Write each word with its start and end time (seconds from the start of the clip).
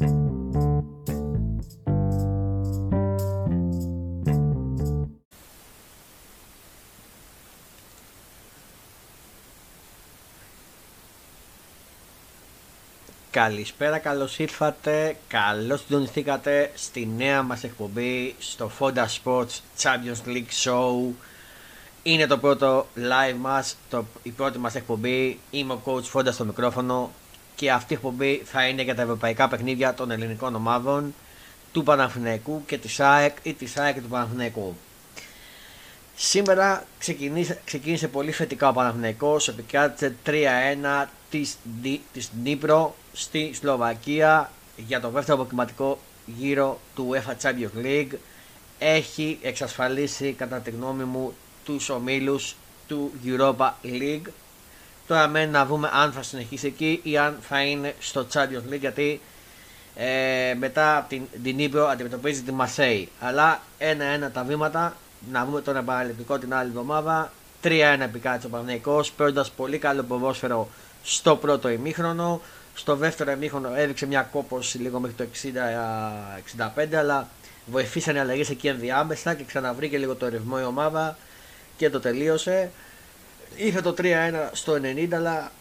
Καλησπέρα, 0.00 0.12
καλώς 13.98 14.38
ήρθατε, 14.38 15.16
καλώς 15.28 15.80
συντονιστήκατε 15.80 16.70
στη 16.74 17.08
νέα 17.16 17.42
μας 17.42 17.64
εκπομπή 17.64 18.34
στο 18.38 18.70
Fonda 18.78 19.06
Sports 19.22 19.60
Champions 19.82 20.26
League 20.26 20.64
Show. 20.64 21.12
Είναι 22.02 22.26
το 22.26 22.38
πρώτο 22.38 22.86
live 22.96 23.36
μας, 23.38 23.76
το, 23.90 24.04
η 24.22 24.30
πρώτη 24.30 24.58
μας 24.58 24.74
εκπομπή. 24.74 25.38
Είμαι 25.50 25.72
ο 25.72 25.80
coach 25.84 26.10
Fonda 26.12 26.32
στο 26.32 26.44
μικρόφωνο 26.44 27.10
και 27.60 27.70
αυτή 27.70 27.92
η 27.92 27.96
εκπομπή 27.96 28.42
θα 28.44 28.66
είναι 28.66 28.82
για 28.82 28.94
τα 28.94 29.02
ευρωπαϊκά 29.02 29.48
παιχνίδια 29.48 29.94
των 29.94 30.10
ελληνικών 30.10 30.54
ομάδων 30.54 31.14
του 31.72 31.82
Παναθηναϊκού 31.82 32.62
και 32.66 32.78
της 32.78 33.00
ΑΕΚ 33.00 33.36
ή 33.42 33.54
της 33.54 33.76
ΑΕΚ 33.76 33.94
και 33.94 34.00
του 34.00 34.08
Παναθηναϊκού. 34.08 34.76
Σήμερα 36.16 36.84
ξεκίνησε, 36.98 37.60
ξεκίνησε 37.64 38.08
πολύ 38.08 38.32
θετικά 38.32 38.68
ο 38.68 38.72
Παναθηναϊκός, 38.72 39.48
επικράτησε 39.48 40.14
3-1 40.26 41.06
της, 41.30 41.56
της 42.12 42.30
Νύπρο 42.42 42.94
στη 43.12 43.52
Σλοβακία 43.54 44.50
για 44.76 45.00
το 45.00 45.10
δεύτερο 45.10 45.38
αποκριματικό 45.38 45.98
γύρο 46.26 46.80
του 46.94 47.10
UEFA 47.10 47.34
Champions 47.42 47.84
League. 47.84 48.12
Έχει 48.78 49.38
εξασφαλίσει 49.42 50.32
κατά 50.32 50.58
τη 50.58 50.70
γνώμη 50.70 51.04
μου 51.04 51.34
τους 51.64 51.88
ομίλους 51.88 52.56
του 52.88 53.12
Europa 53.24 53.70
League. 53.84 54.28
Τώρα 55.10 55.28
μένει 55.28 55.50
να 55.50 55.66
δούμε 55.66 55.90
αν 55.92 56.12
θα 56.12 56.22
συνεχίσει 56.22 56.66
εκεί 56.66 57.00
ή 57.02 57.18
αν 57.18 57.38
θα 57.40 57.62
είναι 57.62 57.94
στο 58.00 58.26
Champions 58.32 58.72
League 58.72 58.78
γιατί 58.80 59.20
ε, 59.96 60.54
μετά 60.58 61.06
την, 61.08 61.22
την 61.42 61.58
Ήπειρο 61.58 61.86
αντιμετωπίζει 61.86 62.42
τη 62.42 62.52
Μασέη. 62.52 63.08
Αλλά 63.20 63.60
ένα-ένα 63.78 64.30
τα 64.30 64.42
βήματα 64.42 64.96
να 65.32 65.44
δούμε 65.44 65.60
τον 65.60 65.76
επαναληπτικό 65.76 66.38
την 66.38 66.54
άλλη 66.54 66.68
εβδομάδα. 66.68 67.32
3-1 67.64 67.68
επικράτησε 68.00 68.46
ο 68.46 68.50
Παναγικός, 68.50 69.12
παίρνοντας 69.12 69.50
πολύ 69.50 69.78
καλό 69.78 70.02
ποδόσφαιρο 70.02 70.68
στο 71.02 71.36
πρώτο 71.36 71.68
ημίχρονο. 71.68 72.40
Στο 72.74 72.96
δεύτερο 72.96 73.30
ημίχρονο 73.30 73.74
έδειξε 73.74 74.06
μια 74.06 74.22
κόπωση 74.22 74.78
λίγο 74.78 75.00
μέχρι 75.00 75.16
το 75.16 75.24
60-65, 76.76 76.94
αλλά 76.94 77.28
βοηθήσαν 77.66 78.16
οι 78.16 78.18
αλλαγές 78.18 78.50
εκεί 78.50 78.68
ενδιάμεσα 78.68 79.34
και 79.34 79.44
ξαναβρήκε 79.44 79.98
λίγο 79.98 80.14
το 80.14 80.28
ρυθμό 80.28 80.56
η 80.60 80.64
ομάδα 80.64 81.16
και 81.76 81.90
το 81.90 82.00
τελείωσε. 82.00 82.70
Είχε 83.56 83.80
το 83.80 83.94
3-1 83.98 84.04
στο 84.52 84.72
90, 84.72 85.08
αλλά 85.12 85.52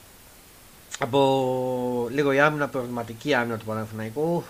από 0.99 2.07
λίγο 2.11 2.31
η 2.31 2.39
άμυνα, 2.39 2.67
προβληματική 2.67 3.33
άμυνα 3.33 3.57
του 3.57 3.65
Παναθηναϊκού. 3.65 4.43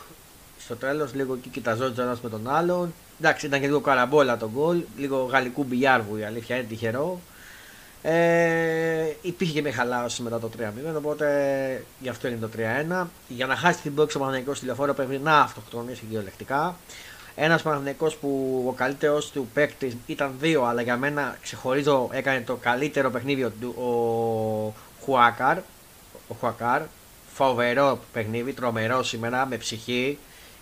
Στο 0.60 0.76
τέλος, 0.76 1.14
λίγο 1.14 1.34
εκεί 1.34 1.50
κοιταζόταν 1.50 2.06
ένας 2.06 2.22
με 2.22 2.30
τον 2.30 2.50
άλλον. 2.50 2.94
Εντάξει, 3.20 3.46
ήταν 3.46 3.60
και 3.60 3.66
λίγο 3.66 3.80
καραμπόλα 3.80 4.38
το 4.38 4.50
γκολ, 4.54 4.82
λίγο 4.98 5.24
γαλλικού 5.24 5.64
μπιλιάρβου 5.64 6.16
η 6.16 6.24
αλήθεια 6.24 6.56
είναι 6.56 6.66
τυχερό. 6.66 7.20
Ε, 8.02 9.14
υπήρχε 9.22 9.54
και 9.54 9.62
μια 9.62 9.74
χαλάρωση 9.74 10.22
μετά 10.22 10.40
το 10.40 10.50
3-0, 10.58 10.96
οπότε 10.98 11.28
γι' 12.00 12.10
αυτό 12.10 12.28
είναι 12.28 12.38
το 12.38 12.50
3-1. 13.02 13.08
Για 13.28 13.46
να 13.46 13.56
χάσει 13.56 13.82
την 13.82 13.96
πόξη 13.96 14.18
ο 14.18 14.20
Παναγενικό 14.20 14.52
τηλεφόρο 14.52 14.94
πρέπει 14.94 15.18
να 15.18 15.40
αυτοκτονήσει 15.40 16.02
κυριολεκτικά. 16.10 16.78
Ένας 17.42 17.62
Παναγενικό 17.62 18.12
που 18.22 18.64
ο 18.68 18.72
καλύτερος 18.72 19.32
του 19.32 19.50
παίκτη 19.54 20.00
ήταν 20.06 20.36
δύο, 20.40 20.64
αλλά 20.64 20.82
για 20.82 20.98
μένα 20.98 21.38
ξεχωρίζω 21.42 22.10
έκανε 22.12 22.42
το 22.42 22.56
καλύτερο 22.56 23.10
παιχνίδι 23.10 23.50
του 23.62 23.76
ο 23.78 25.04
Χουάκαρ. 25.04 25.58
Ο 26.28 26.36
Χουάκαρ. 26.40 26.82
Φοβερό 27.34 28.00
παιχνίδι, 28.14 28.54
τρομερό 28.54 29.04
σήμερα 29.04 29.46
με 29.46 29.58
ψυχή 29.58 30.18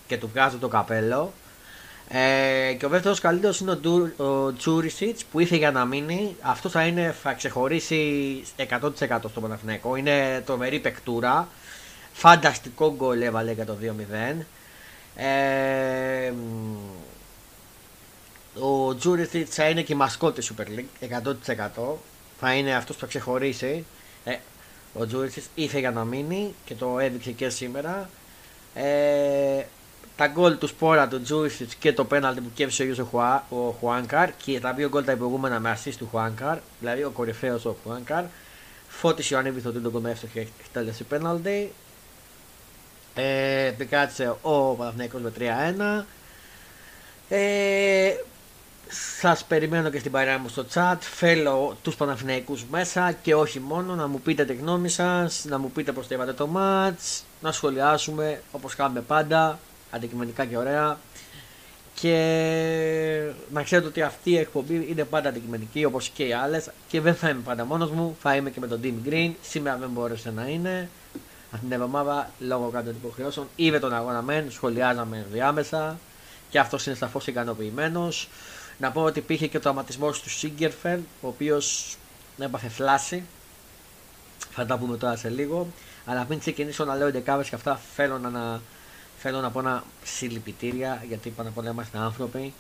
και 0.08 0.18
του 0.18 0.30
βγάζω 0.34 0.58
το 0.58 0.68
καπέλο. 0.68 1.34
Ε, 2.10 2.74
και 2.74 2.86
ο 2.86 2.90
δεύτερος 2.90 3.20
καλύτερος 3.20 3.60
είναι 3.60 3.72
ο, 4.18 4.24
ο 4.24 4.54
Τσούρισιτ 4.54 5.20
που 5.32 5.40
ήρθε 5.40 5.56
για 5.56 5.72
να 5.72 5.86
μείνει. 5.86 6.36
Αυτό 6.42 6.70
θα, 6.70 6.86
είναι, 6.86 7.16
θα 7.22 7.34
ξεχωρίσει 7.34 8.44
100% 8.58 8.92
στο 9.30 9.42
Παναθηναϊκό. 9.42 9.96
Είναι 9.96 10.44
τρομερή 10.46 10.80
παικτούρα. 10.80 11.48
Φανταστικό 12.14 12.94
γκολ 12.96 13.22
έβαλε 13.22 13.52
για 13.52 13.66
το 13.66 13.78
2-0. 13.82 14.44
Ε, 15.20 16.34
ο 18.60 18.96
Τζούριτσιτς 18.96 19.48
θα 19.52 19.70
είναι 19.70 19.82
και 19.82 19.94
η 19.94 19.96
μασκότη 19.96 20.48
Super 20.50 20.80
League 20.80 21.22
100%. 21.80 21.94
Θα 22.40 22.54
είναι 22.54 22.76
αυτός 22.76 22.96
που 22.96 23.02
θα 23.02 23.08
ξεχωρίσει. 23.08 23.86
Ε, 24.24 24.36
ο 24.94 25.06
Τζούριτσιτς 25.06 25.44
ήρθε 25.56 25.80
για 25.80 25.92
να 25.92 26.04
μείνει 26.04 26.54
και 26.66 26.76
το 26.76 27.00
έδειξε 27.00 27.32
και 27.32 27.50
σήμερα. 27.50 28.10
Ε, 28.74 29.64
τα 30.16 30.28
γκολ 30.28 30.58
του 30.58 30.68
Σπόραρ, 30.68 31.08
του 31.08 31.22
Τζούριτσιτς 31.22 31.72
και 31.80 31.94
το 31.94 32.06
πέναλτι 32.06 32.42
που 32.42 32.52
κέρδισε 32.54 32.82
ο 32.82 32.86
ίδιο 32.86 33.10
ο 33.50 33.72
Χουάνκαρ 33.80 34.30
και 34.38 34.60
τα 34.60 34.74
δύο 34.74 34.90
γκολ 34.90 35.04
τα 35.04 35.16
προηγούμενα 35.16 35.60
με 35.60 35.78
assist 35.78 35.94
του 35.98 36.08
Χουάνκαρ, 36.12 36.58
δηλαδή 36.80 37.04
ο 37.04 37.10
κορυφαίος 37.10 37.66
ο 37.66 37.76
Χουάνκαρ. 37.84 38.24
Φώτισε 38.88 39.36
ο 39.36 39.38
ανέβη 39.38 39.62
το 39.62 39.72
τρίτο 39.72 39.92
γκολ 39.92 40.02
με 40.02 40.12
εύστοχη 40.12 40.40
εκτέλεση 40.60 41.04
πέναλτι. 41.04 41.74
Ε, 43.20 43.66
επικράτησε 43.66 44.36
ο 44.42 44.74
Παναθηναϊκός 44.74 45.22
με 45.22 45.32
3-1. 45.40 46.06
Ε, 47.30 48.14
σας 49.20 49.44
περιμένω 49.44 49.90
και 49.90 50.00
στην 50.00 50.12
παρέα 50.12 50.38
μου 50.38 50.50
στο 50.50 50.66
chat. 50.74 50.98
Θέλω 51.00 51.78
τους 51.82 51.96
Παναθηναϊκούς 51.96 52.66
μέσα 52.72 53.12
και 53.12 53.36
όχι 53.36 53.60
μόνο 53.60 53.96
να 53.96 54.08
μου 54.08 54.22
πείτε 54.22 54.46
τη 54.46 54.54
γνώμη 54.54 54.90
σας, 54.90 55.46
να 55.46 55.58
μου 55.58 55.72
πείτε 55.72 55.92
πώς 55.92 56.08
το 56.08 56.34
το 56.34 56.50
match, 56.56 57.22
να 57.42 57.52
σχολιάσουμε 57.52 58.42
όπως 58.52 58.76
κάνουμε 58.76 59.02
πάντα 59.02 59.60
αντικειμενικά 59.92 60.46
και 60.46 60.58
ωραία. 60.58 60.98
Και 61.94 63.32
να 63.54 63.64
ξέρετε 63.64 63.88
ότι 63.88 64.02
αυτή 64.02 64.30
η 64.30 64.38
εκπομπή 64.38 64.88
είναι 64.90 65.04
πάντα 65.04 65.30
αντικειμενική 65.30 65.86
όπως 65.86 66.10
και 66.10 66.24
οι 66.24 66.34
άλλες 66.34 66.70
και 66.88 67.02
δεν 67.02 67.16
θα 67.16 67.30
είμαι 67.30 67.42
πάντα 67.46 67.66
μόνος 67.66 67.92
μου, 67.92 68.16
θα 68.22 68.36
είμαι 68.36 68.50
και 68.50 68.60
με 68.60 68.68
τον 68.68 68.80
Team 68.84 69.10
Green. 69.10 69.32
Σήμερα 69.42 69.78
δεν 69.78 69.90
μπόρεσε 69.90 70.32
να 70.32 70.48
είναι. 70.48 70.90
Αυτή 71.52 71.66
την 71.66 71.72
εβδομάδα 71.72 72.30
λόγω 72.40 72.70
κάποιων 72.70 72.96
υποχρεώσεων 72.96 73.48
είδε 73.56 73.80
τον 73.80 73.94
αγώνα 73.94 74.22
μεν, 74.22 74.52
σχολιάζαμε 74.52 75.26
διάμεσα 75.32 75.98
και 76.50 76.60
αυτός 76.60 76.86
είναι 76.86 76.96
σαφώς 76.96 77.28
ικανοποιημένος. 77.28 78.30
Να 78.78 78.92
πω 78.92 79.02
ότι 79.02 79.20
υπήρχε 79.20 79.48
και 79.48 79.58
ο 79.58 79.60
τραυματισμός 79.60 80.22
του 80.22 80.30
Σίγκερφελ, 80.30 81.00
ο 81.22 81.28
οποίος 81.28 81.98
έπαθε 82.38 82.70
φλάση. 82.70 83.24
Θα 84.52 84.66
τα 84.66 84.78
πούμε 84.78 84.98
τώρα 84.98 85.16
σε 85.16 85.30
λίγο. 85.30 85.68
Αλλά 86.06 86.26
πριν 86.26 86.40
ξεκινήσω 86.40 86.86
να 86.86 86.96
λέω 86.96 87.12
δεκάβε 87.12 87.44
και 87.44 87.56
αυτά, 87.56 87.80
θέλω 87.96 88.18
να, 88.18 88.62
Θέλω 89.20 89.42
να 89.42 89.52
πω 89.52 89.60
ένα 89.60 89.84
συλληπιτήρια 90.04 91.04
γιατί 91.08 91.30
πάνω 91.30 91.50
απ' 91.50 91.58
όλα 91.58 91.70
είμαστε 91.70 91.98
άνθρωποι 91.98 92.54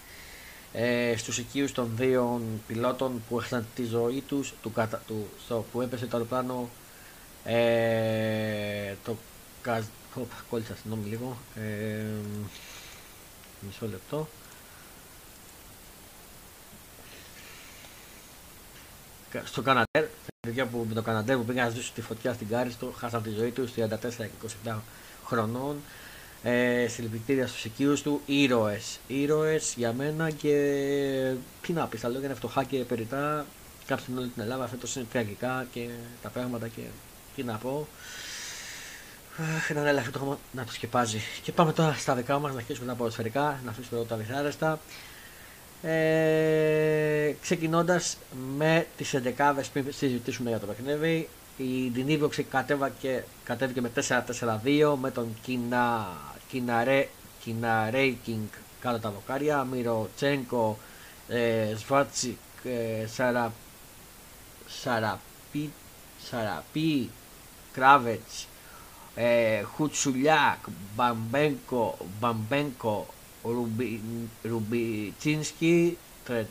ε, 0.73 1.13
στους 1.17 1.37
οικείους 1.37 1.71
των 1.71 1.91
δύο 1.95 2.41
πιλότων 2.67 3.21
που 3.29 3.39
έχασαν 3.39 3.65
τη 3.75 3.83
ζωή 3.83 4.23
τους 4.27 4.53
του, 4.61 4.73
του, 5.07 5.27
στο, 5.45 5.65
που 5.71 5.81
έπεσε 5.81 6.05
το 6.05 6.17
αεροπλάνο 6.17 6.69
ε, 7.49 8.95
το 9.03 9.17
κόλλησα 10.49 10.75
συγγνώμη 10.75 11.09
λίγο 11.09 11.37
ε, 11.55 12.03
μισό 13.61 13.87
λεπτό 13.87 14.27
στο 19.43 19.61
Καναντέρ, 19.61 20.05
παιδιά 20.39 20.65
που 20.65 20.85
με 20.87 20.93
το 20.93 21.01
Καναντέρ 21.01 21.37
που 21.37 21.45
πήγαν 21.45 21.65
να 21.65 21.71
ζήσουν 21.71 21.93
τη 21.93 22.01
φωτιά 22.01 22.33
στην 22.33 22.47
Κάριστο, 22.47 22.93
χάσαν 22.97 23.23
τη 23.23 23.29
ζωή 23.29 23.51
τους 23.51 23.71
34 23.75 23.85
και 24.17 24.47
27 24.65 24.75
χρονών 25.25 25.77
ε, 26.43 26.87
συλληπιτήρια 26.87 27.47
στους 27.47 27.65
οικείους 27.65 28.01
του, 28.01 28.21
ήρωες. 28.25 28.99
Ήρωες 29.07 29.73
για 29.77 29.93
μένα 29.93 30.31
και 30.31 30.53
τι 31.61 31.73
να 31.73 31.85
πεις, 31.87 32.01
τα 32.01 32.07
λόγια 32.07 32.25
είναι 32.25 32.35
φτωχά 32.35 32.63
και 32.63 32.77
περιτά. 32.77 33.45
Κάψουν 33.85 34.17
όλη 34.17 34.27
την 34.27 34.41
Ελλάδα, 34.41 34.67
φέτος 34.67 34.95
είναι 34.95 35.05
τραγικά 35.11 35.67
και 35.71 35.87
τα 36.21 36.29
πράγματα 36.29 36.67
και 36.67 36.81
τι 37.37 37.43
να 37.43 37.57
πω. 37.57 37.87
Ένα 39.69 39.87
έλαφρυ 39.87 40.11
το 40.11 40.37
να 40.51 40.63
το 40.63 40.71
σκεπάζει. 40.71 41.21
Και 41.43 41.51
πάμε 41.51 41.73
τώρα 41.73 41.93
στα 41.93 42.15
δικά 42.15 42.39
μας, 42.39 42.51
να 42.51 42.57
αρχίσουμε 42.57 42.87
τα 42.87 42.93
ποδοσφαιρικά, 42.93 43.59
να 43.65 43.71
αφήσουμε 43.71 43.99
εδώ 43.99 44.07
τα 44.09 44.15
δυσάρεστα. 44.15 44.79
Ε, 45.81 47.33
ξεκινώντας 47.41 48.17
με 48.57 48.87
τις 48.97 49.13
11 49.13 49.69
πριν 49.73 49.85
συζητήσουμε 49.93 50.49
για 50.49 50.59
το 50.59 50.65
παιχνίδι 50.65 51.29
η 51.57 51.87
Δινίβοξη 51.87 52.43
κατέβηκε, 52.43 53.25
κατέβηκε 53.43 53.81
με 53.81 53.91
4-4-2 54.63 54.95
με 55.01 55.11
τον 55.11 55.35
Κινα, 55.41 56.07
Κιναρέ, 56.47 57.07
Κιναρέικινγκ 57.43 58.47
κάτω 58.81 58.99
τα 58.99 59.09
δοκάρια, 59.09 59.63
Μυροτσένκο, 59.63 60.77
ε, 61.27 61.73
Σβάτσικ, 61.75 62.37
ε, 62.63 63.07
Σαρα, 63.07 63.53
Σαραπί, 64.67 65.71
Σαραπί, 66.29 67.09
Κράβετς, 67.77 68.47
ε, 69.15 69.61
Χουτσουλιάκ, 69.61 70.57
Μπαμπένκο, 70.95 71.97
Μπαμπένκο, 72.19 73.07
Ρουμπι, 73.43 74.01
Ρουμπιτσίνσκι, 74.43 75.97
Τρε, 76.25 76.45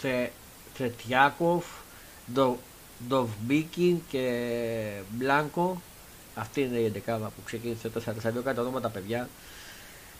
Τρε, 0.00 0.30
Τρετιάκοφ, 0.76 1.64
Ντοβμπίκιν 3.08 4.00
και 4.08 4.24
Μπλάνκο 5.10 5.80
Αυτή 6.34 6.60
είναι 6.60 6.78
η 6.78 7.02
11 7.06 7.16
που 7.18 7.42
ξεκίνησε 7.44 7.88
4-4-2. 7.88 8.42
Κάτι 8.44 8.60
ονόματα 8.60 8.88
παιδιά. 8.88 9.28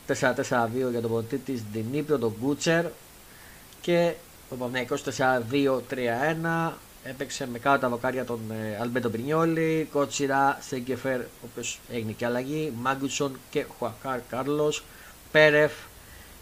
4-4-2 0.06 0.90
για 0.90 1.00
τον 1.00 1.10
προπονητή 1.10 1.38
της 1.38 1.62
Δινίπρο, 1.72 2.18
τον 2.18 2.34
Κούτσερ. 2.40 2.86
Και 3.80 4.14
ο 4.50 4.54
Παναθηναϊκός 4.54 5.02
4-2-3-1. 5.02 6.72
Έπαιξε 7.04 7.46
με 7.46 7.58
κάτω 7.58 7.78
τα 7.78 7.88
δοκάρια 7.88 8.24
τον 8.24 8.40
ε, 8.50 8.78
Αλμπέντο 8.80 9.08
Πρινιόλη, 9.08 9.88
Κότσιρα, 9.92 10.58
Σένκεφελντ, 10.60 11.20
ο 11.20 11.44
οποίος 11.50 11.78
έγινε 11.90 12.12
και 12.12 12.24
αλλαγή, 12.24 12.72
Μάγκουσον 12.76 13.38
και 13.50 13.66
Χουάνκαρ 13.78 14.20
Κάρλος, 14.28 14.84
Πέρεφ, 15.30 15.72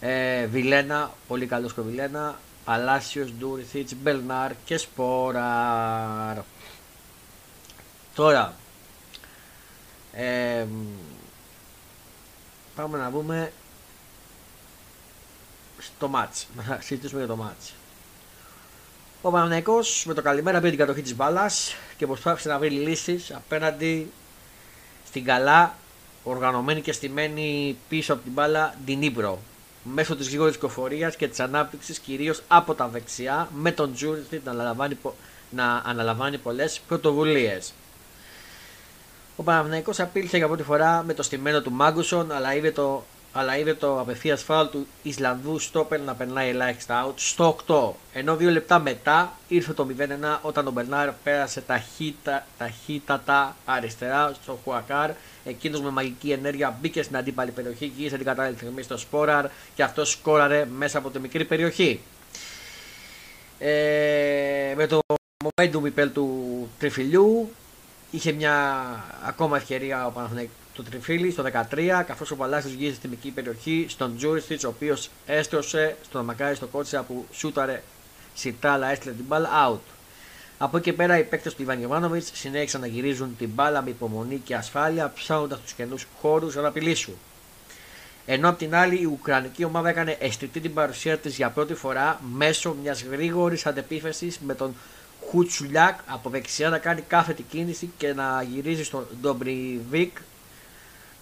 ε, 0.00 0.46
Βιλένα, 0.46 1.12
πολύ 1.28 1.46
καλός 1.46 1.74
και 1.74 1.80
Βιλένα, 1.80 2.38
Παλάσιο, 2.64 3.28
Τζούριτσιτς, 3.38 3.94
Μπερνάρ 3.94 4.52
και 4.64 4.76
Σπόραρ. 4.76 6.38
Τώρα, 8.14 8.54
ε, 10.12 10.66
πάμε 12.74 12.98
να 12.98 13.10
δούμε 13.10 13.52
στο 15.78 16.08
ματς, 16.08 16.46
να 16.68 16.78
συζητήσουμε 16.80 17.20
για 17.20 17.28
το 17.28 17.36
ματς. 17.36 17.72
Ο 19.22 19.30
Παναθηναϊκό 19.30 19.78
με 20.04 20.14
το 20.14 20.22
καλημέρα 20.22 20.58
πήρε 20.58 20.70
την 20.70 20.78
κατοχή 20.78 21.02
της 21.02 21.16
μπάλας 21.16 21.74
και 21.96 22.06
προσπάθησε 22.06 22.48
να 22.48 22.58
βρει 22.58 22.70
λύσεις 22.70 23.32
απέναντι 23.34 24.10
στην 25.06 25.24
καλά 25.24 25.74
οργανωμένη 26.24 26.80
και 26.80 26.92
στημένη 26.92 27.76
πίσω 27.88 28.12
από 28.12 28.22
την 28.22 28.32
μπάλα 28.32 28.74
Ντνίπρο. 28.86 29.38
Μέσω 29.82 30.16
της 30.16 30.28
γρήγορης 30.28 30.54
κυκλοφορίας 30.54 31.16
και 31.16 31.28
της 31.28 31.40
ανάπτυξης 31.40 31.98
κυρίως 31.98 32.42
από 32.48 32.74
τα 32.74 32.88
δεξιά 32.88 33.48
με 33.54 33.72
τον 33.72 33.94
Τζούριτσιτς 33.94 34.44
να 34.44 34.50
αναλαμβάνει, 34.50 34.98
να 35.50 35.82
αναλαμβάνει 35.84 36.38
πολλές 36.38 36.80
πρωτοβουλίες. 36.88 37.72
Ο 39.36 39.42
Παναθηναϊκός 39.42 40.00
απείλησε 40.00 40.36
για 40.36 40.46
πρώτη 40.46 40.62
φορά 40.62 41.02
με 41.02 41.14
το 41.14 41.22
στημένο 41.22 41.60
του 41.62 41.72
Μάγκουσον 41.72 42.32
αλλά 42.32 42.54
είδε 42.54 42.70
το 42.70 43.04
αλλά 43.32 43.58
είδε 43.58 43.74
το 43.74 44.00
απευθεία 44.00 44.36
φάουλ 44.36 44.66
του 44.66 44.86
Ισλανδού 45.02 45.58
στόπερ 45.58 46.00
να 46.00 46.14
περνάει 46.14 46.48
ελάχιστα 46.48 47.06
out 47.06 47.12
στο 47.16 47.56
8. 47.66 47.90
Ενώ 48.12 48.36
δύο 48.36 48.50
λεπτά 48.50 48.78
μετά 48.78 49.32
ήρθε 49.48 49.72
το 49.72 49.86
0-1 49.98 50.38
όταν 50.42 50.66
ο 50.66 50.70
Μπερνάρ 50.70 51.12
πέρασε 51.12 51.60
ταχύτα, 51.60 52.46
ταχύτατα 52.58 53.56
αριστερά 53.64 54.32
στο 54.42 54.58
Χουακάρ. 54.64 55.10
Εκείνος 55.44 55.80
με 55.80 55.90
μαγική 55.90 56.30
ενέργεια 56.30 56.78
μπήκε 56.80 57.02
στην 57.02 57.16
αντίπαλη 57.16 57.50
περιοχή, 57.50 57.92
γύρισε 57.96 58.16
την 58.16 58.26
κατάλληλη 58.26 58.56
στιγμή 58.56 58.82
στο 58.82 58.96
Σπόραρ 58.96 59.46
και 59.74 59.82
αυτό 59.82 60.04
σκόραρε 60.04 60.64
μέσα 60.64 60.98
από 60.98 61.10
τη 61.10 61.18
μικρή 61.18 61.44
περιοχή. 61.44 62.00
Ε, 63.58 64.74
με 64.76 64.86
το 64.86 64.98
momentum 65.44 65.84
υπέρ 65.84 66.12
του 66.12 66.68
τριφυλιού 66.78 67.50
είχε 68.10 68.32
μια 68.32 68.84
ακόμα 69.26 69.56
ευκαιρία 69.56 70.06
ο 70.06 70.10
Παναθηναϊκός 70.10 70.54
του 70.82 70.90
Τριφίλη 70.90 71.30
στο 71.30 71.44
13, 71.70 72.02
καθώς 72.06 72.30
ο 72.30 72.36
Παλάσιος 72.36 72.72
γύρισε 72.72 72.94
στην 72.94 73.10
μικρή 73.10 73.30
περιοχή 73.30 73.86
στον 73.88 74.16
Τζούριστιτς, 74.16 74.64
ο 74.64 74.68
οποίος 74.68 75.10
έστρωσε 75.26 75.96
στον 76.04 76.24
Μακάρι 76.24 76.54
στο 76.54 76.66
κότσια 76.66 77.02
που 77.02 77.26
σούταρε 77.32 77.82
σιτάλα, 78.34 78.90
έστειλε 78.90 79.12
την 79.12 79.24
μπάλα 79.24 79.48
out. 79.68 79.80
Από 80.58 80.76
εκεί 80.76 80.92
πέρα 80.92 81.18
οι 81.18 81.24
παίκτες 81.24 81.54
του 81.54 81.62
Ιβάν 81.62 81.78
Γερμάνοβιτ 81.78 82.26
συνέχισαν 82.32 82.80
να 82.80 82.86
γυρίζουν 82.86 83.36
την 83.38 83.48
μπάλα 83.48 83.82
με 83.82 83.90
υπομονή 83.90 84.40
και 84.44 84.54
ασφάλεια, 84.54 85.12
ψάχνοντας 85.14 85.60
τους 85.60 85.72
καινούς 85.72 86.06
χώρους 86.20 86.54
να 86.54 86.68
απειλήσουν. 86.68 87.14
Ενώ 88.26 88.48
απ' 88.48 88.58
την 88.58 88.74
άλλη 88.74 89.00
η 89.00 89.04
Ουκρανική 89.04 89.64
ομάδα 89.64 89.88
έκανε 89.88 90.16
αισθητή 90.20 90.60
την 90.60 90.74
παρουσία 90.74 91.18
της 91.18 91.36
για 91.36 91.50
πρώτη 91.50 91.74
φορά 91.74 92.20
μέσω 92.32 92.76
μιας 92.82 93.02
γρήγορης 93.02 93.66
αντεπίθεσης 93.66 94.38
με 94.38 94.54
τον 94.54 94.74
Χουτσουλιάκ 95.28 95.98
από 96.06 96.30
δεξιά 96.30 96.68
να 96.68 96.78
κάνει 96.78 97.00
κάθετη 97.00 97.42
κίνηση 97.42 97.90
και 97.96 98.12
να 98.12 98.42
γυρίζει 98.52 98.84
στον 98.84 99.06
Ντομπριβίκ 99.20 100.16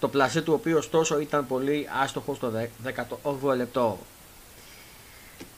το 0.01 0.09
πλασέ 0.09 0.43
του 0.43 0.53
οποίου 0.53 0.77
ωστόσο 0.77 1.21
ήταν 1.21 1.47
πολύ 1.47 1.89
άστοχο 2.03 2.35
στο 2.35 2.53
18ο 2.85 3.57
λεπτό. 3.57 3.99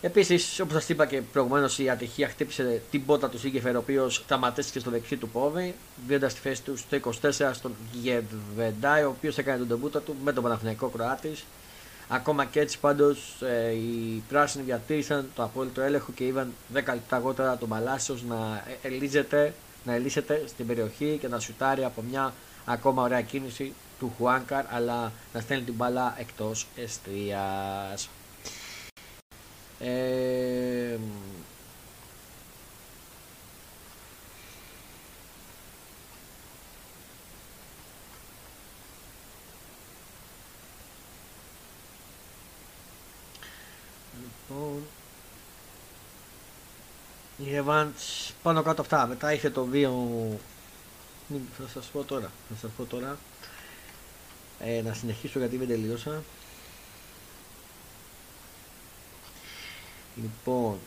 Επίσης, 0.02 0.60
όπως 0.60 0.74
σας 0.74 0.88
είπα 0.88 1.06
και 1.06 1.22
προηγουμένως, 1.32 1.78
η 1.78 1.90
ατυχία 1.90 2.28
χτύπησε 2.28 2.82
την 2.90 3.04
πότα 3.04 3.28
του 3.28 3.38
Σίγκεφερ, 3.38 3.76
ο 3.76 3.78
οποίος 3.78 4.14
σταματήθηκε 4.14 4.78
στο 4.78 4.90
δεξί 4.90 5.16
του 5.16 5.28
πόδι, 5.28 5.74
δίνοντα 6.06 6.26
τη 6.26 6.34
θέση 6.34 6.62
του 6.62 6.76
στο 6.76 6.96
24 6.96 7.50
στον 7.52 7.74
Γεβεντάι, 7.92 9.02
ο 9.02 9.08
οποίος 9.08 9.38
έκανε 9.38 9.58
τον 9.58 9.68
τεμπούτα 9.68 10.00
του 10.00 10.16
με 10.24 10.32
τον 10.32 10.42
Παναθηναϊκό 10.42 10.88
Κροάτης. 10.88 11.44
Ακόμα 12.08 12.44
και 12.44 12.60
έτσι 12.60 12.78
πάντως 12.78 13.42
ε, 13.42 13.70
οι 13.70 14.22
πράσινοι 14.28 14.64
διατήρησαν 14.64 15.28
το 15.34 15.42
απόλυτο 15.42 15.80
έλεγχο 15.80 16.12
και 16.12 16.24
είδαν 16.24 16.52
10 16.74 16.74
λεπτά 16.74 17.16
αργότερα 17.16 17.56
τον 17.56 17.68
Παλάσιο 17.68 18.18
να 18.28 18.64
ελίζεται, 18.82 19.54
να 19.84 19.94
ελίσσεται 19.94 20.42
στην 20.46 20.66
περιοχή 20.66 21.18
και 21.20 21.28
να 21.28 21.38
σουτάρει 21.38 21.84
από 21.84 22.02
μια 22.10 22.34
ακόμα 22.64 23.02
ωραία 23.02 23.20
κίνηση 23.20 23.74
του 24.00 24.12
Χουάνκαρ 24.16 24.64
αλλά 24.74 25.12
να 25.32 25.40
στέλνει 25.40 25.64
την 25.64 25.74
μπάλα 25.74 26.14
εκτός 26.18 26.66
εστίας. 26.76 28.08
Ε, 29.80 30.98
λοιπόν, 44.48 44.82
η 47.36 47.62
Evans 47.64 48.32
πάνω 48.42 48.62
κάτω 48.62 48.80
αυτά. 48.80 49.06
Μετά 49.06 49.32
είχε 49.32 49.50
το 49.50 49.64
βίο. 49.64 50.38
Θα 51.58 51.68
σας 51.74 51.86
πω 51.86 52.02
τώρα. 52.04 52.30
Θα 52.48 52.54
σας 52.60 52.70
πω 52.76 52.84
τώρα. 52.84 53.18
Ε, 54.64 54.80
να 54.82 54.92
συνεχίσω 54.94 55.38
γιατί 55.38 55.56
δεν 55.56 55.68
τελείωσα. 55.68 56.22
Λοιπόν. 60.16 60.78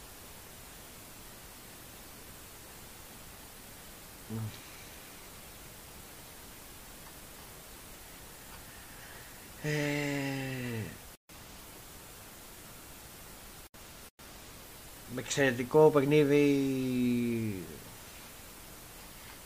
Ε, 9.64 9.70
με 15.16 15.22
εξαιρετικό 15.22 15.90
παιχνίδι 15.90 17.64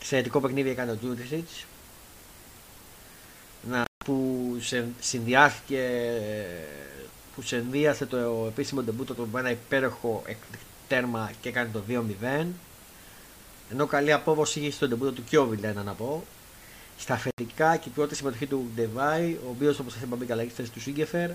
εξαιρετικό 0.00 0.40
παιχνίδι 0.40 0.70
έκανε 0.70 0.90
ο 0.90 0.96
Τζούρισιτς 0.96 1.66
να 3.62 3.87
που 4.08 4.56
συνδυάστηκε 5.00 5.82
που 7.34 7.42
συνδύασε 7.42 8.06
το 8.06 8.44
επίσημο 8.48 8.82
ντεμπούτο 8.82 9.14
του 9.14 9.28
με 9.32 9.40
ένα 9.40 9.50
υπέροχο 9.50 10.22
τέρμα 10.88 11.30
και 11.40 11.48
έκανε 11.48 11.70
το 11.72 11.82
2-0 11.88 12.46
ενώ 13.70 13.86
καλή 13.86 14.12
απόδοση 14.12 14.60
είχε 14.60 14.70
στο 14.70 14.88
ντεμπούτο 14.88 15.12
του 15.12 15.24
Κιόβιλ 15.24 15.64
ένα 15.64 15.82
να 15.82 15.92
πω. 15.92 16.24
Στα 16.98 17.14
αφεντικά 17.14 17.76
και 17.76 17.88
η 17.88 17.92
πρώτη 17.94 18.14
συμμετοχή 18.14 18.46
του 18.46 18.70
Ντεβάη 18.74 19.32
ο 19.32 19.48
οποίος 19.50 19.78
όπως 19.78 19.92
σας 19.92 20.02
είπα 20.02 20.16
μπήκε 20.16 20.32
αλλαγή 20.32 20.50
θέση 20.50 20.70
του 20.70 20.80
Σίγκεφερ 20.80 21.30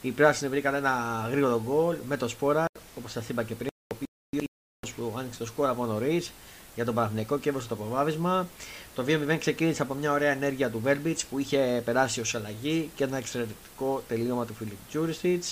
οι 0.00 0.10
πράσινοι 0.10 0.50
βρήκαν 0.50 0.74
ένα 0.74 1.26
γρήγορο 1.30 1.62
γκολ 1.64 1.96
με 2.08 2.16
το 2.16 2.28
Σπόρα 2.28 2.64
όπως 2.98 3.12
σας 3.12 3.28
είπα 3.28 3.42
και 3.42 3.54
πριν 3.54 3.68
ο 3.94 3.96
οποίος 3.96 5.18
άνοιξε 5.18 5.38
το 5.38 5.46
σκορ 5.46 5.68
από 5.68 5.86
νωρίς 5.86 6.32
για 6.74 6.84
τον 6.84 6.94
Παναθηναϊκό 6.94 7.38
και 7.38 7.48
έβωσε 7.48 7.68
το 7.68 7.76
προβάδισμα. 7.76 8.48
Το 8.94 9.04
2-0 9.06 9.36
ξεκίνησε 9.38 9.82
από 9.82 9.94
μια 9.94 10.12
ωραία 10.12 10.30
ενέργεια 10.30 10.70
του 10.70 10.80
Βέρμπιτς 10.80 11.24
που 11.24 11.38
είχε 11.38 11.82
περάσει 11.84 12.20
ως 12.20 12.34
αλλαγή 12.34 12.90
και 12.94 13.04
ένα 13.04 13.16
εξαιρετικό 13.16 14.02
τελείωμα 14.08 14.44
του 14.44 14.54
Φιλιπ 14.54 14.76
Τζούρισιτ. 14.88 15.44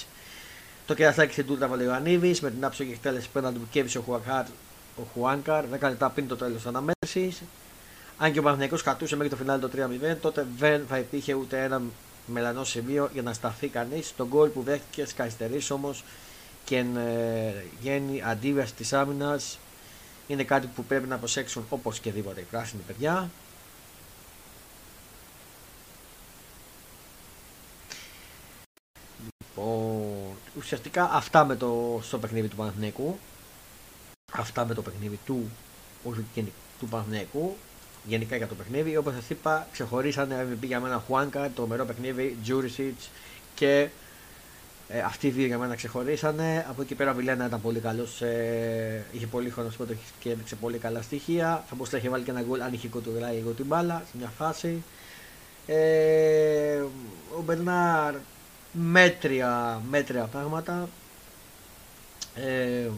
Το 0.87 0.95
κερασάκι 0.95 1.33
στην 1.33 1.47
Τούρτα 1.47 1.67
Βαλαιοανίδη 1.69 2.37
με 2.41 2.50
την 2.50 2.64
άψογη 2.64 2.93
εκτέλεση 2.93 3.29
πέναντι 3.33 3.59
που 3.59 3.67
κέβησε 3.71 3.99
ο, 3.99 4.02
Χουακάρ, 4.02 4.45
ο 4.97 5.02
Χουάνκαρ 5.14 5.64
10 5.64 5.69
λεπτά 5.81 6.11
πριν 6.11 6.29
το 6.29 6.37
τέλος 6.37 6.57
της 6.57 6.67
αναμέτρησης. 6.67 7.43
Αν 8.19 8.33
και 8.33 8.38
ο 8.38 8.43
Παναθηναϊκός 8.43 8.83
κατούσε 8.83 9.17
μέχρι 9.17 9.31
το 9.31 9.37
φινάλι 9.37 9.61
το 9.61 9.71
3-0, 10.12 10.17
τότε 10.21 10.47
δεν 10.59 10.85
θα 10.88 10.99
υπήρχε 10.99 11.35
ούτε 11.35 11.62
ένα 11.62 11.83
μελανό 12.26 12.64
σημείο 12.64 13.11
για 13.12 13.23
να 13.23 13.33
σταθεί 13.33 13.69
κανείς. 13.69 14.12
Το 14.17 14.26
γκολ 14.26 14.49
που 14.49 14.62
δέχτηκε 14.62 15.05
στι 15.05 15.14
καθυστερήσει 15.14 15.73
όμως 15.73 16.05
και 16.64 16.76
εν 16.76 16.97
ε, 16.97 17.64
γέννη 17.81 18.23
αντίβαση 18.26 18.75
της 18.75 18.93
άμυνας 18.93 19.59
είναι 20.26 20.45
κάτι 20.45 20.67
που 20.67 20.85
πρέπει 20.85 21.09
να 21.09 21.19
προσέξουν 21.19 21.64
όπως 21.69 22.00
και 22.00 22.12
δίποτε 22.12 22.41
οι 22.41 22.47
πράσινοι 22.50 22.83
παιδιά. 22.87 23.31
Λοιπόν, 29.57 30.37
ουσιαστικά 30.59 31.11
αυτά 31.12 31.45
με 31.45 31.57
το 31.57 32.00
στο 32.02 32.19
παιχνίδι 32.19 32.49
του 32.49 32.57
Παναθηναϊκού. 32.57 33.19
Αυτά 34.33 34.67
με 34.67 34.75
το 34.75 34.83
παιχνίδι 34.83 35.19
του, 35.26 35.50
του 36.79 36.88
Παναθηναϊκού. 36.88 37.57
Γενικά 38.05 38.37
για 38.37 38.47
το 38.47 38.55
παιχνίδι. 38.55 38.97
Όπως 38.97 39.14
σας 39.14 39.31
είπα, 39.31 39.67
ξεχωρίσανε 39.73 40.47
MVP 40.50 40.67
για 40.67 40.81
μένα 40.81 41.02
Χουάνκα, 41.07 41.50
το 41.50 41.67
μερό 41.67 41.85
παιχνίδι, 41.85 42.37
Τζούρισιτς 42.43 43.11
και 43.55 43.88
ε, 44.94 45.00
αυτοί 45.00 45.26
οι 45.26 45.30
δύο 45.30 45.46
για 45.46 45.58
μένα 45.58 45.75
ξεχωρίσανε. 45.75 46.66
Από 46.68 46.82
εκεί 46.82 46.94
πέρα 46.94 47.11
ο 47.11 47.14
Βιλένα 47.14 47.46
ήταν 47.46 47.61
πολύ 47.61 47.80
καλός. 47.80 48.22
Ε, 48.22 49.04
είχε 49.12 49.26
πολύ 49.26 49.50
χρόνο 49.50 49.70
συμμετοχή 49.70 50.00
και 50.20 50.30
έδειξε 50.30 50.56
πολύ 50.56 50.78
καλά 50.78 51.02
στοιχεία. 51.02 51.64
Θα 51.68 51.75
μπορούσε 51.75 51.92
να 51.92 51.99
είχε 51.99 52.08
βάλει 52.08 52.25
και 52.25 52.30
ένα 52.30 52.42
γκολ 52.42 52.61
αν 52.61 52.72
είχε 52.72 52.88
κοτουράει 52.88 53.34
λίγο 53.34 53.50
την 53.50 53.66
μπάλα 53.66 54.02
σε 54.11 54.16
μια 54.18 54.32
φάση. 54.38 54.82
Ε, 55.66 56.82
ο 57.38 57.42
Μπερνάρ 57.44 58.14
μέτρια, 58.72 59.82
μέτρια 59.90 60.25
πράγματα. 60.25 60.88
Ε, 62.34 62.88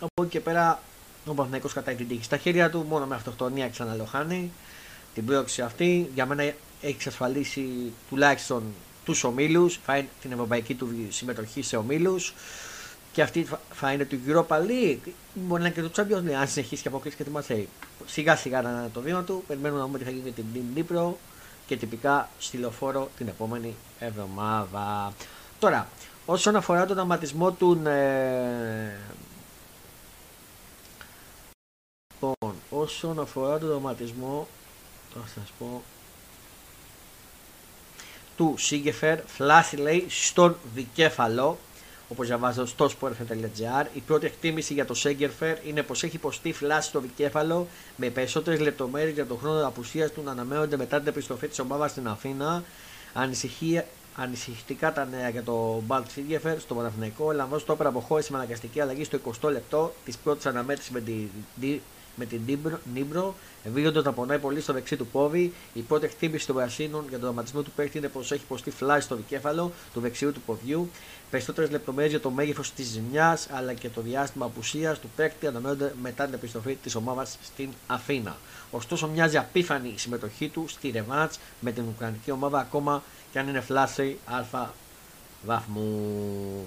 από 0.00 0.22
εκεί 0.22 0.30
και 0.30 0.40
πέρα 0.40 0.80
ο 1.26 1.34
Παναθηναϊκός 1.34 1.72
κατάει 1.72 1.94
την 1.94 2.08
τύχη 2.08 2.24
στα 2.24 2.36
χέρια 2.36 2.70
του, 2.70 2.84
μόνο 2.88 3.06
με 3.06 3.14
αυτοκτονία 3.14 3.68
ξαναλοχάνει 3.68 4.52
την 5.14 5.26
πρόξη 5.26 5.62
αυτή. 5.62 6.10
Για 6.14 6.26
μένα 6.26 6.42
έχει 6.42 6.56
εξασφαλίσει 6.80 7.92
τουλάχιστον 8.08 8.62
τους 9.06 9.24
ομίλους, 9.24 9.78
θα 9.84 9.96
είναι 9.96 10.08
την 10.20 10.32
ευρωπαϊκή 10.32 10.74
του 10.74 10.88
συμμετοχή 11.08 11.62
σε 11.62 11.76
ομίλους 11.76 12.34
και 13.12 13.22
αυτή 13.22 13.46
θα 13.72 13.92
είναι 13.92 14.04
του 14.04 14.18
Europa 14.26 14.56
League. 14.56 15.10
Μπορεί 15.34 15.62
να 15.62 15.68
είναι 15.68 15.70
και 15.70 15.82
το 15.82 15.90
Champions 15.96 16.28
League, 16.28 16.32
αν 16.32 16.48
συνεχίσει 16.48 16.82
και 16.82 16.88
αποκλείσει 16.88 17.16
και 17.16 17.24
τη 17.24 17.30
Μαρσέη. 17.30 17.68
Σιγά 18.06 18.36
σιγά 18.36 18.62
να 18.62 18.70
είναι 18.70 18.90
το 18.92 19.00
βήμα 19.00 19.22
του. 19.22 19.44
Περιμένουμε 19.46 19.80
να 19.80 19.86
δούμε 19.86 19.98
τι 19.98 20.04
θα 20.04 20.10
γίνει 20.10 20.22
με 20.24 20.30
την 20.30 20.44
Νύπρο 20.74 21.18
και 21.66 21.76
τυπικά 21.76 22.28
στη 22.38 22.56
λεωφόρο 22.56 23.10
την 23.16 23.28
επόμενη 23.28 23.74
εβδομάδα. 23.98 25.12
Τώρα, 25.58 25.88
όσον 26.26 26.56
αφορά 26.56 26.86
τον 26.86 26.98
αματισμό 26.98 27.52
του. 27.52 27.82
Ε... 27.86 28.96
Λοιπόν, 32.12 32.54
όσον 32.70 33.20
αφορά 33.20 33.58
τον 33.58 33.68
δραματισμό, 33.68 34.48
θα 35.14 35.20
σας 35.34 35.52
πω, 35.58 35.82
του 38.36 38.54
Σίγκεφερ, 38.58 39.18
φλάσι 39.26 39.76
λέει 39.76 40.06
στον 40.08 40.56
δικέφαλο, 40.74 41.58
όπως 42.08 42.26
διαβάζω 42.26 42.66
στο 42.66 42.90
sport.gr. 43.00 43.86
Η 43.94 44.00
πρώτη 44.06 44.26
εκτίμηση 44.26 44.72
για 44.72 44.84
το 44.84 44.94
Σέγκερφερ 44.94 45.66
είναι 45.66 45.82
πως 45.82 46.02
έχει 46.02 46.16
υποστεί 46.16 46.52
φλάση 46.52 46.88
στο 46.88 47.00
δικέφαλο 47.00 47.66
με 47.96 48.08
περισσότερες 48.08 48.60
λεπτομέρειες 48.60 49.14
για 49.14 49.26
τον 49.26 49.38
χρόνο 49.38 49.66
απουσίας 49.66 50.10
του 50.12 50.22
να 50.24 50.30
αναμένονται 50.30 50.76
μετά 50.76 50.98
την 50.98 51.08
επιστροφή 51.08 51.48
της 51.48 51.58
ομάδας 51.58 51.90
στην 51.90 52.08
Αθήνα. 52.08 52.62
Ανησυχία, 53.12 53.86
ανησυχητικά 54.16 54.92
τα 54.92 55.04
νέα 55.04 55.28
για 55.28 55.42
το 55.42 55.82
Μπαρτ 55.86 56.10
Σένκεφελντ 56.10 56.60
στο 56.60 56.74
Παναθηναϊκό. 56.74 57.32
Λαμβάνει 57.32 57.62
το 57.62 57.72
όπερα 57.72 57.88
αποχώρηση 57.88 58.32
με 58.32 58.38
αναγκαστική 58.38 58.80
αλλαγή 58.80 59.04
στο 59.04 59.18
20 59.42 59.50
λεπτό 59.50 59.94
της 60.04 60.16
πρώτης 60.16 60.46
αναμέτρησης 60.46 60.90
με 60.90 61.00
τη 61.60 61.80
με 62.16 62.24
τη 62.24 62.40
Ντνίπρο, 62.94 63.34
βίντεο 63.64 64.02
να 64.02 64.12
πονάει 64.12 64.38
πολύ 64.38 64.60
στο 64.60 64.72
δεξί 64.72 64.96
του 64.96 65.06
πόδι. 65.06 65.52
Η 65.72 65.80
πρώτη 65.80 66.04
εκτίμηση 66.04 66.46
των 66.46 66.54
Πρασίνων 66.54 67.04
για 67.08 67.18
τον 67.18 67.20
τραυματισμό 67.20 67.62
του 67.62 67.70
παίκτη 67.70 67.98
είναι 67.98 68.08
πως 68.08 68.32
έχει 68.32 68.42
υποστεί 68.42 68.70
θλάση 68.70 69.06
στο 69.06 69.16
δικέφαλο 69.16 69.72
του 69.92 70.00
δεξιού 70.00 70.32
του 70.32 70.40
ποδιού. 70.46 70.90
Περισσότερες 71.30 71.70
λεπτομέρειες 71.70 72.10
για 72.10 72.20
το 72.20 72.30
μέγεθος 72.30 72.72
της 72.72 72.86
ζημιάς 72.86 73.48
αλλά 73.50 73.72
και 73.72 73.88
το 73.88 74.00
διάστημα 74.00 74.44
απουσίας 74.44 74.98
του 74.98 75.10
παίκτη 75.16 75.46
αναμένονται 75.46 75.94
μετά 76.02 76.24
την 76.24 76.34
επιστροφή 76.34 76.74
της 76.74 76.94
ομάδας 76.94 77.38
στην 77.42 77.68
Αθήνα. 77.86 78.36
Ωστόσο, 78.70 79.08
μοιάζει 79.08 79.36
απίθανη 79.36 79.88
η 79.88 79.98
συμμετοχή 79.98 80.48
του 80.48 80.64
στη 80.68 80.90
ρεβάτς 80.90 81.38
με 81.60 81.72
την 81.72 81.84
Ουκρανική 81.88 82.30
ομάδα 82.30 82.58
ακόμα 82.58 83.02
και 83.32 83.38
αν 83.38 83.48
είναι 83.48 83.60
φλάση 83.60 84.18
αλφα 84.24 84.74
βαθμού. 85.42 86.66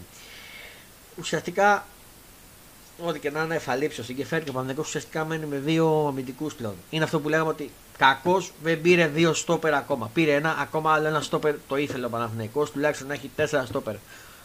Ουσιαστικά 1.19 1.85
ό,τι 3.05 3.19
και 3.19 3.29
να 3.29 3.43
είναι 3.43 3.55
εφαλείψιο 3.55 4.03
συγκεφέρει 4.03 4.43
και 4.43 4.49
ο 4.49 4.53
Παναγενικό 4.53 4.83
ουσιαστικά 4.85 5.25
μένει 5.25 5.45
με 5.45 5.57
δύο 5.57 6.05
αμυντικούς 6.07 6.53
πλέον. 6.53 6.73
Είναι 6.89 7.03
αυτό 7.03 7.19
που 7.19 7.29
λέγαμε 7.29 7.49
ότι 7.49 7.71
κακό 7.97 8.43
δεν 8.63 8.81
πήρε 8.81 9.07
δύο 9.07 9.33
στόπερ 9.33 9.73
ακόμα. 9.73 10.09
Πήρε 10.13 10.33
ένα, 10.33 10.57
ακόμα 10.59 10.93
άλλο 10.93 11.07
ένα 11.07 11.21
στόπερ 11.21 11.55
το 11.67 11.77
ήθελε 11.77 12.05
ο 12.05 12.09
Παναγενικό, 12.09 12.65
τουλάχιστον 12.65 13.07
να 13.07 13.13
έχει 13.13 13.31
τέσσερα 13.35 13.65
στόπερ. 13.65 13.95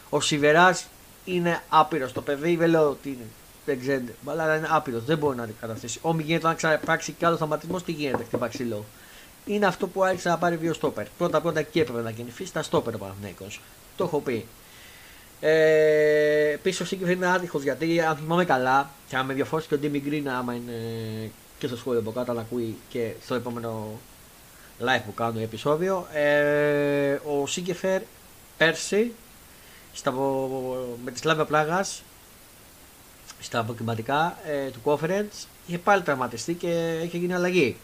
Ο 0.09 0.21
Σιβεράς 0.21 0.87
είναι 1.25 1.61
άπειρος. 1.69 2.11
Το 2.11 2.21
παιδί 2.21 2.55
δεν 2.55 2.69
λέω 2.69 2.89
ότι 2.89 3.09
είναι. 3.09 3.25
Δεν 3.65 3.79
ξέρετε, 3.79 4.15
αλλά 4.25 4.55
είναι 4.55 4.67
άπειρος. 4.69 5.03
Δεν 5.03 5.17
μπορεί 5.17 5.37
να 5.37 5.43
αντικαταστήσει. 5.43 5.99
Όμοι 6.01 6.23
γίνεται 6.23 6.47
να 6.47 6.53
ξαναπράξει 6.53 7.11
κι 7.11 7.25
άλλο 7.25 7.37
θαματισμό, 7.37 7.81
τι 7.81 7.91
γίνεται, 7.91 8.23
χτυπά 8.23 8.47
ξύλο. 8.47 8.85
Είναι 9.45 9.65
αυτό 9.65 9.87
που 9.87 10.03
άρχισε 10.03 10.29
να 10.29 10.37
πάρει 10.37 10.55
δύο 10.55 10.73
στόπερ. 10.73 11.05
Πρώτα 11.17 11.41
πρώτα 11.41 11.61
και 11.61 11.81
έπρεπε 11.81 12.01
να 12.01 12.11
κινηθεί 12.11 12.45
στα 12.45 12.63
στόπερ 12.63 12.95
ο 12.95 12.97
Παναγενικό. 12.97 13.47
Το 13.97 14.03
έχω 14.03 14.19
πει. 14.19 14.45
Ε, 15.39 16.51
Επίση 16.51 16.81
ο 16.81 16.85
Σίγκεφ 16.85 17.09
είναι 17.09 17.27
άτυχος 17.27 17.63
γιατί 17.63 18.01
αν 18.01 18.15
θυμάμαι 18.15 18.45
καλά, 18.45 18.89
και 19.07 19.15
αν 19.15 19.25
με 19.25 19.33
διαφώσει 19.33 19.67
και 19.67 19.73
ο 19.73 19.77
Ντίμι 19.77 19.99
Γκριν, 19.99 20.29
άμα 20.29 20.53
είναι 20.53 20.73
και 21.57 21.67
στο 21.67 21.77
σχόλιο 21.77 21.99
από 21.99 22.11
κάτω, 22.11 22.31
αλλά 22.31 22.41
ακούει 22.41 22.77
και 22.89 23.11
στο 23.23 23.35
επόμενο 23.35 23.99
live 24.79 25.01
που 25.05 25.13
κάνω 25.13 25.39
επεισόδιο. 25.39 26.07
Ε, 26.13 27.19
ο 27.25 27.47
Σίγκεφερ 27.47 28.01
πέρσι 28.57 29.11
στα, 29.93 30.11
με 31.03 31.11
τη 31.11 31.19
Σλάβια 31.19 31.45
Πλάγας 31.45 32.03
στα 33.39 33.59
αποκριματικά 33.59 34.37
ε, 34.45 34.69
του 34.69 34.79
conference 34.83 35.45
είχε 35.67 35.77
πάλι 35.77 36.01
τραυματιστεί 36.01 36.53
και 36.53 36.99
είχε 37.03 37.17
γίνει 37.17 37.33
αλλαγή. 37.33 37.77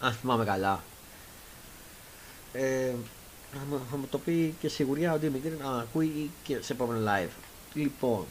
Αν 0.00 0.12
θυμάμαι 0.12 0.44
καλά. 0.44 0.82
Ε, 2.52 2.92
θα 3.90 3.96
μου 3.96 4.06
το 4.10 4.18
πει 4.18 4.54
και 4.60 4.68
σιγουριά 4.68 5.12
ο 5.12 5.18
Δημητρή 5.18 5.56
να 5.62 5.78
ακούει 5.78 6.30
και 6.42 6.62
σε 6.62 6.72
επόμενο 6.72 7.10
live. 7.10 7.30
Λοιπόν, 7.74 8.26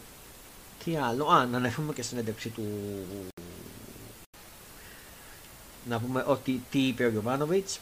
τι 0.83 0.95
άλλο; 0.97 1.27
Α, 1.27 1.45
να 1.45 1.57
αναφέρουμε 1.57 1.93
και 1.93 2.01
στην 2.01 2.17
έντευξη 2.17 2.49
του. 2.49 2.63
Να 5.85 5.99
πούμε 5.99 6.23
ότι 6.27 6.63
τι 6.71 6.87
είπε 6.87 7.05
ο 7.05 7.09
Γιωβάνοβιτς. 7.09 7.79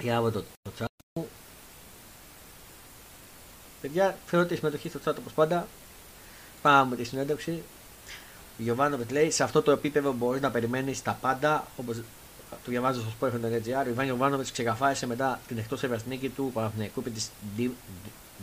Για 0.00 0.20
να 0.20 0.30
το, 0.30 0.44
το 0.62 0.70
chat 0.78 0.84
μου. 1.14 1.28
Παιδιά, 3.80 4.18
θέλω 4.26 4.46
τη 4.46 4.56
συμμετοχή 4.56 4.88
στο 4.88 5.00
chat 5.04 5.14
όπως 5.18 5.32
πάντα. 5.32 5.66
Πάμε 6.62 6.96
τη 6.96 7.04
συνέντευξη. 7.04 7.62
Ο 8.58 8.62
Γιωβάνοβιτς 8.62 9.10
λέει: 9.10 9.30
Σε 9.30 9.42
αυτό 9.42 9.62
το 9.62 9.70
επίπεδο 9.70 10.12
μπορείς 10.12 10.40
να 10.40 10.50
περιμένεις 10.50 11.02
τα 11.02 11.18
πάντα 11.20 11.66
όπω 11.76 11.92
το 12.64 12.70
διαβάζω 12.70 13.00
στο 13.00 13.10
sport.gr. 13.20 13.84
Ο 13.86 13.88
Ιβάν 13.88 14.08
Ιωβάνοβιτς 14.08 14.52
ξεκαθάρισε 14.52 15.06
μετά 15.06 15.40
την 15.46 15.58
εκτός 15.58 15.82
νίκη 16.08 16.28
του 16.28 16.50
Παναθηναϊκού 16.54 17.00
επί 17.00 17.10
της 17.10 17.30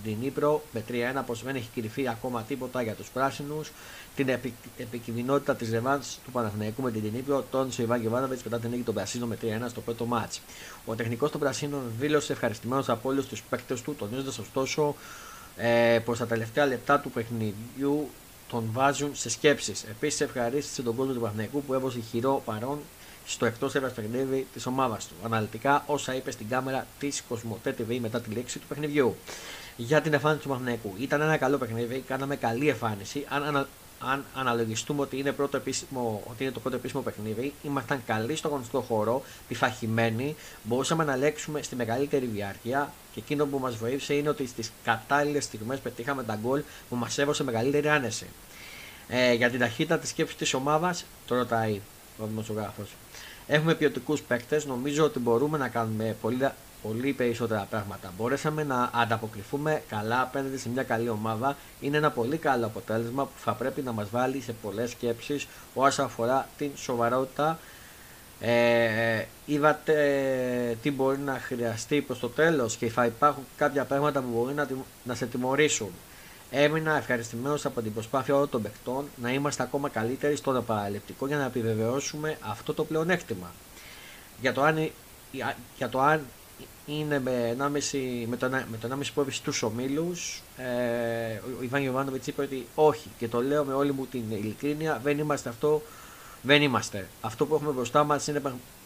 Ντινίπρο 0.03 0.63
με 0.71 0.83
3-1 0.89 0.93
πως 1.25 1.43
δεν 1.43 1.55
έχει 1.55 1.69
κρυφεί 1.75 2.07
ακόμα 2.07 2.41
τίποτα 2.41 2.81
για 2.81 2.93
τους 2.93 3.09
πράσινους. 3.09 3.71
Την 4.15 4.29
επι, 4.29 4.53
επικινδυνότητα 4.77 5.55
της 5.55 5.69
ρεβάνς 5.69 6.17
του 6.25 6.31
Παναθηναϊκού 6.31 6.81
με 6.81 6.91
την 6.91 7.01
Ντινίπρο 7.01 7.45
τόνισε 7.51 7.81
ο 7.81 7.83
Ιβάν 7.83 8.03
Ιωβάνοβιτς 8.03 8.43
μετά 8.43 8.59
την 8.59 8.69
νίκη 8.69 8.81
των 8.81 8.93
Πρασίνων 8.93 9.27
με 9.27 9.37
3-1 9.41 9.69
στο 9.69 9.81
πρώτο 9.81 10.05
μάτς. 10.05 10.41
Ο 10.85 10.95
τεχνικός 10.95 11.31
των 11.31 11.39
Πρασίνων 11.39 11.81
δήλωσε 11.99 12.31
ευχαριστημένος 12.33 12.89
από 12.89 13.09
όλους 13.09 13.25
τους 13.25 13.41
παίκτες 13.41 13.81
του, 13.81 13.95
τονίζοντας 13.95 14.37
ωστόσο 14.37 14.95
ε, 15.57 15.99
πως 16.05 16.17
τα 16.17 16.25
τελευταία 16.27 16.65
λεπτά 16.65 16.99
του 16.99 17.11
παιχνιδιού 17.11 18.09
τον 18.49 18.69
βάζουν 18.71 19.15
σε 19.15 19.29
σκέψεις. 19.29 19.83
Επίσης, 19.83 20.21
ευχαρίστησε 20.21 20.81
τον 20.81 20.95
κόσμο 20.95 21.13
του 21.13 21.19
Παναθηναϊκού 21.19 21.63
που 21.63 21.73
έβωσε 21.73 21.99
χειρό 21.99 22.41
παρόν 22.45 22.79
στο 23.25 23.45
εκτός 23.45 23.75
έδρας 23.75 23.93
παιχνίδι 23.93 24.47
της 24.53 24.65
ομάδας 24.65 25.07
του. 25.07 25.13
Αναλυτικά 25.23 25.83
όσα 25.85 26.15
είπε 26.15 26.31
στην 26.31 26.47
κάμερα 26.49 26.87
της 26.99 27.23
Κοσμοτέ 27.29 27.75
TV 27.77 27.97
μετά 27.99 28.21
τη 28.21 28.29
λήξη 28.29 28.59
του 28.59 28.67
παιχνιδιού. 28.67 29.15
Για 29.77 30.01
την 30.01 30.13
εμφάνιση 30.13 30.43
του 30.43 30.49
Μαχνέκου. 30.49 30.93
Ήταν 30.99 31.21
ένα 31.21 31.37
καλό 31.37 31.57
παιχνίδι, 31.57 32.03
κάναμε 32.07 32.35
καλή 32.35 32.67
εμφάνιση. 32.67 33.25
Αν, 33.29 33.43
ανα, 33.43 33.67
αν 33.99 34.25
αναλογιστούμε 34.35 35.01
ότι 35.01 35.17
είναι, 35.17 35.31
πρώτο 35.31 35.57
επίσημο, 35.57 36.23
ότι 36.29 36.43
είναι 36.43 36.51
το 36.51 36.59
πρώτο 36.59 36.75
επίσημο 36.75 37.01
παιχνίδι, 37.01 37.53
ήμασταν 37.63 38.03
καλοί 38.05 38.35
στο 38.35 38.47
αγωνιστικό 38.47 38.81
χώρο, 38.81 39.23
πειθαρχημένοι, 39.47 40.35
μπορούσαμε 40.63 41.03
να 41.03 41.15
λέξουμε 41.15 41.61
στη 41.61 41.75
μεγαλύτερη 41.75 42.25
διάρκεια 42.25 42.93
και 43.13 43.19
εκείνο 43.19 43.45
που 43.45 43.59
μας 43.59 43.75
βοήθησε 43.75 44.13
είναι 44.13 44.29
ότι 44.29 44.47
στις 44.47 44.71
κατάλληλες 44.83 45.43
στιγμές 45.43 45.79
πετύχαμε 45.79 46.23
τα 46.23 46.39
γκολ 46.41 46.63
που 46.89 46.95
μας 46.95 47.17
έβωσε 47.17 47.43
μεγαλύτερη 47.43 47.89
άνεση. 47.89 48.25
Ε, 49.07 49.33
για 49.33 49.49
την 49.49 49.59
ταχύτητα 49.59 49.99
της 49.99 50.09
σκέψης 50.09 50.37
της 50.37 50.53
ομάδας, 50.53 51.05
το 51.27 51.35
ρωτάει 51.35 51.81
ο 52.17 52.25
δημοσιογράφος. 52.25 52.89
Έχουμε 53.53 53.75
ποιοτικούς 53.75 54.21
παίκτες. 54.21 54.65
Νομίζω 54.65 55.03
ότι 55.03 55.19
μπορούμε 55.19 55.57
να 55.57 55.67
κάνουμε 55.67 56.15
πολύ, 56.21 56.49
πολύ 56.81 57.13
περισσότερα 57.13 57.67
πράγματα. 57.69 58.13
Μπορέσαμε 58.17 58.63
να 58.63 58.89
ανταποκριθούμε 58.93 59.81
καλά 59.89 60.21
απέναντι 60.21 60.57
σε 60.57 60.69
μια 60.69 60.83
καλή 60.83 61.09
ομάδα. 61.09 61.57
Είναι 61.79 61.97
ένα 61.97 62.11
πολύ 62.11 62.37
καλό 62.37 62.65
αποτέλεσμα 62.65 63.23
που 63.23 63.31
θα 63.37 63.53
πρέπει 63.53 63.81
να 63.81 63.91
μας 63.91 64.09
βάλει 64.09 64.41
σε 64.41 64.53
πολλές 64.61 64.89
σκέψεις 64.89 65.47
όσο 65.73 66.03
αφορά 66.03 66.47
την 66.57 66.71
σοβαρότητα. 66.75 67.59
Ε, 68.39 69.25
είδατε 69.45 69.97
τι 70.81 70.91
μπορεί 70.91 71.17
να 71.17 71.39
χρειαστεί 71.43 72.01
προς 72.01 72.19
το 72.19 72.27
τέλος 72.29 72.75
και 72.75 72.89
θα 72.89 73.05
υπάρχουν 73.05 73.43
κάποια 73.57 73.83
πράγματα 73.83 74.21
που 74.21 74.27
μπορεί 74.33 74.53
να, 74.53 74.67
να 75.03 75.15
σε 75.15 75.25
τιμωρήσουν. 75.25 75.91
Έμεινα 76.53 76.97
ευχαριστημένος 76.97 77.65
από 77.65 77.81
την 77.81 77.93
προσπάθεια 77.93 78.35
όλων 78.35 78.49
των 78.49 78.61
παιχτών 78.61 79.05
να 79.15 79.31
είμαστε 79.31 79.63
ακόμα 79.63 79.89
καλύτεροι 79.89 80.35
στο 80.35 80.63
παραλεπτικό 80.67 81.27
για 81.27 81.37
να 81.37 81.45
επιβεβαιώσουμε 81.45 82.37
αυτό 82.41 82.73
το 82.73 82.83
πλεονέκτημα. 82.83 83.51
Για 84.41 84.53
το 84.53 84.61
αν, 84.61 84.91
για 85.77 85.89
το 85.89 85.99
αν 85.99 86.25
είναι 86.85 87.19
με, 87.19 87.55
1,5, 87.59 87.67
με 88.27 88.37
το, 88.37 88.49
με 88.49 88.77
το 88.81 88.97
1,5 88.99 89.05
πόδι 89.13 89.31
στους 89.31 89.63
ομίλους, 89.63 90.41
ε, 90.57 91.39
ο 91.59 91.63
Ιβάν 91.63 91.83
Ιωβάνοβιτ 91.83 92.27
είπε 92.27 92.41
ότι 92.41 92.67
όχι 92.75 93.09
και 93.17 93.27
το 93.27 93.41
λέω 93.41 93.63
με 93.63 93.73
όλη 93.73 93.91
μου 93.91 94.05
την 94.05 94.23
ειλικρίνεια, 94.29 94.99
δεν 95.03 95.17
είμαστε 95.17 95.49
αυτό, 95.49 95.81
δεν 96.41 96.61
είμαστε. 96.61 97.07
Αυτό 97.21 97.45
που 97.45 97.55
έχουμε 97.55 97.71
μπροστά 97.71 98.03
μας 98.03 98.27
είναι 98.27 98.41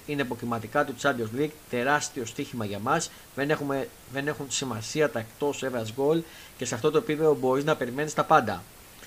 είναι 0.05 0.21
υποκριματικά 0.21 0.85
του 0.85 0.95
Champions 1.01 1.39
League, 1.39 1.51
τεράστιο 1.69 2.25
στοίχημα 2.25 2.65
για 2.65 2.79
μας. 2.79 3.11
Δεν, 3.35 3.57
δεν 4.13 4.27
έχουν 4.27 4.45
σημασία 4.49 5.09
τα 5.09 5.19
εκτός 5.19 5.63
έδρα 5.63 5.85
γκολ 5.95 6.23
και 6.57 6.65
σε 6.65 6.75
αυτό 6.75 6.91
το 6.91 6.97
επίπεδο 6.97 7.35
μπορείς 7.35 7.63
να 7.63 7.75
περιμένεις 7.75 8.13
τα 8.13 8.23
πάντα. 8.23 8.63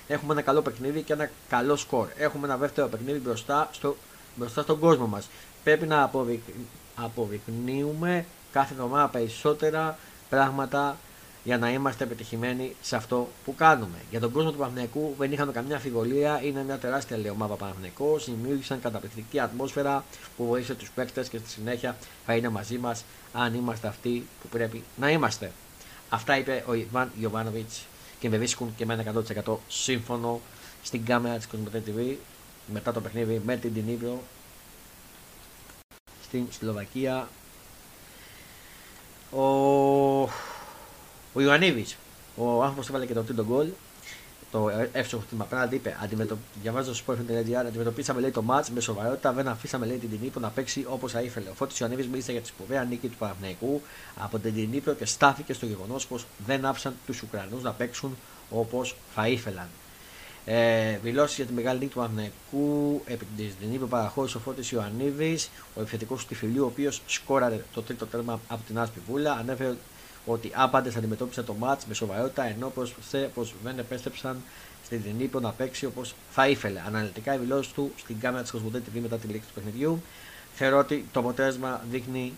Έχουμε 0.07 0.33
ένα 0.33 0.41
καλό 0.41 0.61
παιχνίδι 0.61 1.01
και 1.01 1.13
ένα 1.13 1.29
καλό 1.49 1.75
σκορ. 1.75 2.07
Έχουμε 2.17 2.47
ένα 2.47 2.57
δεύτερο 2.57 2.87
παιχνίδι 2.87 3.19
μπροστά, 3.19 3.69
στο, 3.71 3.95
μπροστά 4.35 4.61
στον 4.61 4.79
κόσμο 4.79 5.07
μας. 5.07 5.29
πρέπει 5.63 5.87
να 5.87 6.03
αποδεικ... 6.03 6.41
αποδεικνύουμε 6.95 8.25
κάθε 8.51 8.73
εβδομάδα 8.73 9.07
περισσότερα 9.07 9.97
πράγματα 10.29 10.97
για 11.49 11.57
να 11.57 11.71
είμαστε 11.71 12.03
επιτυχημένοι 12.03 12.75
σε 12.81 12.95
αυτό 12.95 13.27
που 13.45 13.55
κάνουμε. 13.55 13.97
Για 14.09 14.19
τον 14.19 14.31
κόσμο 14.31 14.51
του 14.51 14.57
Παναθηναϊκού 14.57 15.15
δεν 15.17 15.31
είχαμε 15.31 15.51
καμιά 15.51 15.75
αφιβολία, 15.75 16.41
είναι 16.43 16.63
μια 16.63 16.77
τεράστια 16.77 17.17
λέει, 17.17 17.29
ομάδα 17.29 17.55
Παναθηναϊκός. 17.55 18.25
Δημιούργησαν 18.25 18.81
καταπληκτική 18.81 19.39
ατμόσφαιρα 19.39 20.03
που 20.37 20.45
βοήθησε 20.45 20.75
τους 20.75 20.89
παίκτες 20.89 21.29
και 21.29 21.37
στη 21.37 21.49
συνέχεια 21.49 21.97
θα 22.25 22.35
είναι 22.35 22.49
μαζί 22.49 22.77
μας 22.77 23.03
αν 23.33 23.53
είμαστε 23.53 23.87
αυτοί 23.87 24.27
που 24.41 24.47
πρέπει 24.47 24.83
να 24.97 25.09
είμαστε. 25.09 25.51
Αυτά 26.09 26.37
είπε 26.37 26.63
ο 26.67 26.73
Ιβάν 26.73 27.11
Ιωβάνοβιτ 27.19 27.69
και 28.19 28.29
με 28.29 28.37
βρίσκουν 28.37 28.75
και 28.75 28.85
με 28.85 29.23
100% 29.45 29.55
σύμφωνο 29.67 30.41
στην 30.83 31.05
κάμερα 31.05 31.35
της 31.35 31.47
Κοσμοτέ 31.47 31.83
TV 31.87 32.15
μετά 32.73 32.91
το 32.93 33.01
παιχνίδι 33.01 33.41
με 33.45 33.57
την 33.57 33.73
Τινίπρο 33.73 34.21
στην 36.23 36.47
Σλοβακία. 36.51 37.27
Ο, 39.31 40.29
ο 41.33 41.41
Ιωαννίδης, 41.41 41.97
ο 42.35 42.61
άνθρωπος 42.61 42.85
που 42.85 42.91
έβαλε 42.91 43.05
και 43.05 43.13
το 43.13 43.21
τρίτο 43.21 43.45
γκολ, 43.45 43.67
το 44.51 44.69
εύστοχο 44.91 45.21
χτύπημα 45.21 45.43
απέναντι, 45.43 45.75
είπε: 45.75 45.97
Αντιμετω... 46.03 46.37
Διαβάζω 46.61 46.93
στο 46.93 47.13
sport.gr, 47.13 47.65
αντιμετωπίσαμε 47.67 48.21
λέει, 48.21 48.31
το 48.31 48.43
match 48.47 48.65
με 48.73 48.79
σοβαρότητα, 48.79 49.31
δεν 49.31 49.47
αφήσαμε 49.47 49.85
λέει, 49.85 49.97
την 49.97 50.09
Τινίπρο 50.09 50.41
να 50.41 50.49
παίξει 50.49 50.85
όπως 50.87 51.11
θα 51.11 51.21
ήθελε. 51.21 51.49
Ο 51.49 51.53
Φώτης 51.53 51.79
Ιωαννίδης 51.79 52.07
μίλησε 52.07 52.31
για 52.31 52.41
τη 52.41 52.47
σπουδαία 52.47 52.83
νίκη 52.83 53.07
του 53.07 53.17
Παναθηναϊκού 53.17 53.81
από 54.17 54.39
την 54.39 54.53
Τινίπρο 54.53 54.93
και 54.93 55.05
στάθηκε 55.05 55.53
στο 55.53 55.65
γεγονός 55.65 56.07
πως 56.07 56.25
δεν 56.45 56.65
άφησαν 56.65 56.93
τους 57.05 57.21
Ουκρανούς 57.21 57.63
να 57.63 57.71
παίξουν 57.71 58.17
όπως 58.49 58.95
θα 59.15 59.27
ήθελαν. 59.27 59.67
Ε, 60.45 60.97
δηλώσεις 60.97 61.35
για 61.35 61.45
τη 61.45 61.53
μεγάλη 61.53 61.79
νίκη 61.79 61.91
του 61.91 61.99
Παναθηναϊκού 61.99 63.01
επί 63.05 63.25
την 63.35 63.73
είπε 63.73 63.85
παραχώρησε 63.85 64.37
ο 64.37 64.39
Φώτης 64.39 64.71
Ιωαννίδης, 64.71 65.49
ο 65.75 65.81
επιθετικός 65.81 66.21
του 66.21 66.27
Τυφυλίου, 66.27 66.63
ο 66.63 66.67
οποίος 66.67 67.01
σκόραρε 67.07 67.63
το 67.73 67.81
τρίτο 67.81 68.05
τέρμα 68.05 68.39
από 68.47 68.61
την 68.67 68.79
Άσπη 68.79 68.99
Βούλα. 69.07 69.33
Ανέφερε 69.33 69.75
ότι 70.25 70.51
άπαντες 70.55 70.95
αντιμετώπισε 70.95 71.43
το 71.43 71.53
μάτς 71.53 71.85
με 71.85 71.93
σοβαρότητα 71.93 72.43
ενώ 72.43 72.69
προσθέσε 72.69 73.29
πως 73.33 73.53
δεν 73.63 73.79
επέστρεψαν 73.79 74.41
στην 74.85 75.01
Δινήπο 75.01 75.39
να 75.39 75.51
παίξει 75.51 75.85
όπως 75.85 76.15
θα 76.31 76.47
ήθελε. 76.47 76.81
Αναλυτικά 76.87 77.33
οι 77.33 77.37
δηλώσεις 77.37 77.71
του 77.71 77.91
στην 77.97 78.19
κάμερα 78.19 78.41
της 78.41 78.51
Κοσμοτέ 78.51 78.81
TV 78.85 78.99
μετά 79.01 79.17
τη 79.17 79.27
λήξη 79.27 79.47
του 79.47 79.53
παιχνιδιού. 79.53 80.01
Θεωρώ 80.55 80.77
ότι 80.77 81.05
το 81.11 81.19
αποτέλεσμα 81.19 81.81
δείχνει 81.89 82.33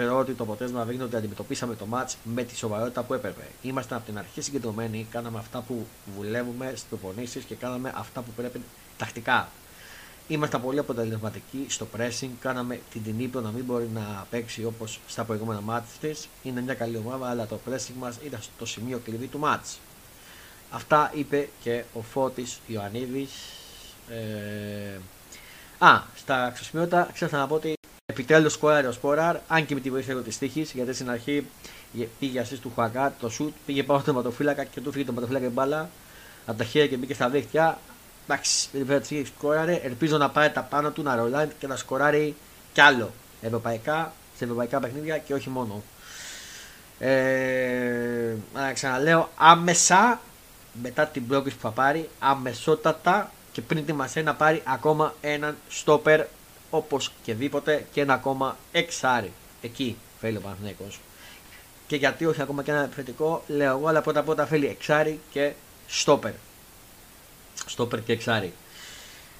Θεωρώ 0.00 0.18
ότι 0.18 0.32
το 0.32 0.42
αποτέλεσμα 0.42 0.84
δείχνει 0.84 1.02
ότι 1.02 1.16
αντιμετωπίσαμε 1.16 1.74
το 1.74 1.86
match 1.92 2.14
με 2.22 2.42
τη 2.42 2.56
σοβαρότητα 2.56 3.02
που 3.02 3.14
έπρεπε. 3.14 3.42
Ήμασταν 3.62 3.98
από 3.98 4.06
την 4.06 4.18
αρχή 4.18 4.40
συγκεντρωμένοι, 4.40 5.06
κάναμε 5.10 5.38
αυτά 5.38 5.60
που 5.60 5.86
βουλεύουμε 6.16 6.66
στις 6.68 6.82
προπονήσεις 6.88 7.44
και 7.44 7.54
κάναμε 7.54 7.92
αυτά 7.96 8.20
που 8.20 8.30
πρέπει 8.36 8.60
τακτικά. 8.96 9.48
Ήμασταν 10.28 10.62
πολύ 10.62 10.78
αποτελεσματικοί 10.78 11.66
στο 11.68 11.86
pressing, 11.96 12.28
κάναμε 12.40 12.80
την 12.92 13.02
Τινίπρο 13.02 13.40
να 13.40 13.50
μην 13.50 13.64
μπορεί 13.64 13.88
να 13.94 14.26
παίξει 14.30 14.64
όπως 14.64 15.00
στα 15.06 15.24
προηγούμενα 15.24 15.60
μάτια 15.60 15.90
της. 16.00 16.28
Είναι 16.42 16.60
μια 16.60 16.74
καλή 16.74 16.96
ομάδα, 16.96 17.30
αλλά 17.30 17.46
το 17.46 17.60
pressing 17.68 17.94
μας 17.98 18.16
ήταν 18.24 18.40
στο 18.42 18.66
σημείο 18.66 19.00
κλειδί 19.04 19.26
του 19.26 19.40
match. 19.44 19.76
Αυτά 20.70 21.12
είπε 21.14 21.48
και 21.62 21.84
ο 21.92 22.02
Φώτης 22.02 22.60
Ιωαννίδης. 22.66 23.30
Ε... 24.08 24.98
Α, 25.78 26.02
στα 26.16 26.44
αξιοσημείωτα 26.44 27.10
ξέχασα 27.12 27.36
να 27.36 27.46
πω 27.46 27.54
ότι 27.54 27.72
Επιτέλους 28.06 28.52
σκόραρε 28.52 28.86
ο 28.86 28.92
Σπόραρ, 28.92 29.36
αν 29.48 29.66
και 29.66 29.74
με 29.74 29.80
τη 29.80 29.90
βοήθεια 29.90 30.16
της 30.16 30.38
τύχης, 30.38 30.72
γιατί 30.72 30.92
στην 30.92 31.10
αρχή 31.10 31.46
πήγε 32.18 32.40
ασύ 32.40 32.56
του 32.56 32.72
Χουακά, 32.74 33.14
το 33.20 33.28
σουτ, 33.28 33.54
πήγε 33.66 33.82
πάνω 33.82 34.00
στο 34.00 34.12
ματοφύλακα 34.12 34.64
και 34.64 34.80
του 34.80 34.92
φύγει 34.92 35.04
το 35.04 35.12
ματοφύλακα 35.12 35.46
η 35.46 35.48
μπάλα 35.48 35.90
από 36.46 36.58
τα 36.58 36.64
χέρια 36.64 36.88
και 36.88 36.96
μπήκε 36.96 37.14
στα 37.14 37.28
δίχτυα. 37.28 37.78
Εντάξει, 38.30 38.68
με 38.72 38.78
τη 38.78 38.84
βοήθεια 38.84 39.00
τη 39.00 39.08
τύχη 39.08 39.32
σκόραρε. 39.36 39.80
Ελπίζω 39.82 40.16
να 40.16 40.30
πάρει 40.30 40.52
τα 40.52 40.62
πάνω 40.62 40.90
του, 40.90 41.02
να 41.02 41.16
ρολάει 41.16 41.48
και 41.58 41.66
να 41.66 41.76
σκοράρει 41.76 42.36
κι 42.72 42.80
άλλο 42.80 43.12
ευρωπαϊκά, 43.40 44.12
σε 44.36 44.44
ευρωπαϊκά 44.44 44.80
παιχνίδια 44.80 45.18
και 45.18 45.34
όχι 45.34 45.48
μόνο. 45.48 45.82
Ε, 46.98 48.34
να 48.54 48.72
ξαναλέω, 48.72 49.30
άμεσα 49.36 50.20
μετά 50.82 51.06
την 51.06 51.26
πρόκληση 51.26 51.56
που 51.56 51.62
θα 51.62 51.70
πάρει, 51.70 52.08
αμεσότατα 52.18 53.30
και 53.52 53.60
πριν 53.60 53.86
τη 53.86 53.92
Μασέ 53.92 54.22
να 54.22 54.34
πάρει 54.34 54.62
ακόμα 54.64 55.14
έναν 55.20 55.56
στόπερ 55.68 56.24
όπως 56.70 57.12
και 57.22 57.34
δίποτε 57.34 57.86
και 57.92 58.00
ένα 58.00 58.14
ακόμα 58.14 58.56
εξάρι. 58.72 59.32
Εκεί 59.62 59.96
θέλει 60.20 60.36
ο 60.36 60.40
Παναθηναίκος. 60.40 61.00
Και 61.86 61.96
γιατί 61.96 62.26
όχι 62.26 62.42
ακόμα 62.42 62.62
και 62.62 62.70
ένα 62.70 62.82
επιθετικό, 62.82 63.42
λέω 63.46 63.76
εγώ, 63.76 63.88
αλλά 63.88 64.00
πρώτα 64.00 64.22
πρώτα 64.22 64.46
θέλει 64.46 64.66
εξάρι 64.66 65.20
και 65.30 65.52
στόπερ. 65.86 66.32
Στόπερ 67.66 68.02
και 68.02 68.12
εξάρι. 68.12 68.52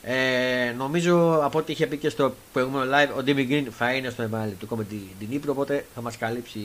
Ε, 0.03 0.75
νομίζω 0.77 1.41
από 1.43 1.59
ό,τι 1.59 1.73
είχε 1.73 1.87
πει 1.87 1.97
και 1.97 2.09
στο 2.09 2.35
προηγούμενο 2.53 2.91
live, 2.97 3.17
ο 3.17 3.23
Ντίμι 3.23 3.47
Green 3.51 3.71
θα 3.71 3.93
είναι 3.93 4.11
στο 4.11 4.23
επαναληπτικό 4.23 4.77
με 4.77 4.85
την, 4.85 5.01
την 5.19 5.29
Ήπειρο, 5.31 5.53
οπότε 5.53 5.87
θα 5.95 6.01
μας 6.01 6.17
καλύψει 6.17 6.61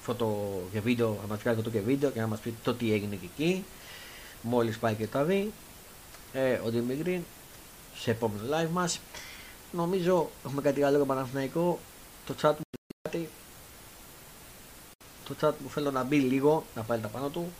φωτο 0.00 0.60
και 0.72 0.80
βίντεο, 0.80 1.18
θα 1.20 1.26
μας 1.26 1.42
κάνει 1.42 1.56
φωτο 1.56 1.70
και 1.70 1.80
βίντεο 1.80 2.10
και 2.10 2.20
να 2.20 2.26
μας 2.26 2.40
πει 2.40 2.54
το 2.62 2.74
τι 2.74 2.92
έγινε 2.92 3.14
και 3.14 3.28
εκεί. 3.36 3.64
Μόλις 4.42 4.78
πάει 4.78 4.94
και 4.94 5.06
τα 5.06 5.24
δει. 5.24 5.52
Ε, 6.32 6.60
ο 6.64 6.70
Ντίμι 6.70 6.98
Green 7.04 7.20
σε 7.98 8.10
επόμενο 8.10 8.42
live 8.56 8.70
μας. 8.72 9.00
Νομίζω 9.72 10.30
έχουμε 10.44 10.62
κάτι 10.62 10.82
άλλο 10.82 10.96
για 10.96 11.06
Παναθηναϊκό. 11.06 11.78
Το 12.26 12.34
chat 12.42 12.52
μου 12.52 12.64
κάτι. 13.02 13.28
Το 15.28 15.34
chat 15.40 15.52
μου 15.62 15.70
θέλω 15.70 15.90
να 15.90 16.02
μπει 16.02 16.16
λίγο, 16.16 16.64
να 16.74 16.82
πάρει 16.82 17.00
τα 17.00 17.08
πάνω 17.08 17.28
του. 17.28 17.52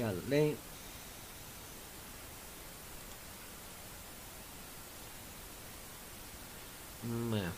Τι 0.00 0.06
άλλο 0.06 0.22
λέει. 0.28 0.56
Ναι. 7.30 7.50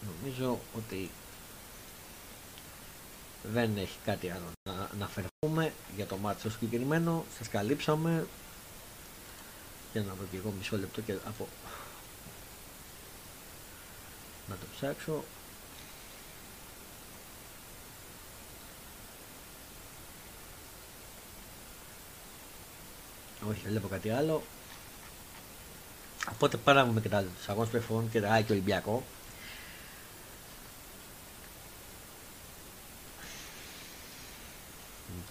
Νομίζω 0.00 0.58
ότι 0.76 1.10
δεν 3.42 3.76
έχει 3.76 3.98
κάτι 4.04 4.30
άλλο 4.30 4.50
να 4.68 4.88
αναφερθούμε 4.92 5.72
για 5.96 6.06
το 6.06 6.16
μάτι 6.16 6.40
στο 6.40 6.50
συγκεκριμένο. 6.50 7.24
Σας 7.38 7.48
καλύψαμε. 7.48 8.26
Για 9.92 10.02
να 10.02 10.14
βρω 10.14 10.26
και 10.30 10.36
εγώ 10.36 10.54
μισό 10.58 10.78
λεπτό 10.78 11.00
και 11.00 11.12
από... 11.12 11.48
Να 14.48 14.54
το 14.54 14.66
ψάξω. 14.76 15.24
Όχι, 23.48 23.60
δεν 23.62 23.70
βλέπω 23.70 23.88
κάτι 23.88 24.10
άλλο. 24.10 24.42
Οπότε 26.32 26.56
πάραμε 26.56 27.00
και 27.00 27.08
τα 27.08 27.16
άλλα. 27.16 27.28
Τους 27.36 27.48
αγώνες 27.48 27.70
και 28.10 28.20
τα 28.20 28.40
και 28.40 28.52
Ολυμπιακό. 28.52 29.04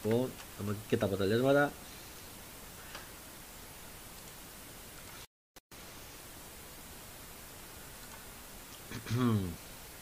Λοιπόν, 0.04 0.32
θα 0.58 0.76
και 0.88 0.98
τα 0.98 1.06
αποτελέσματα. 1.06 1.72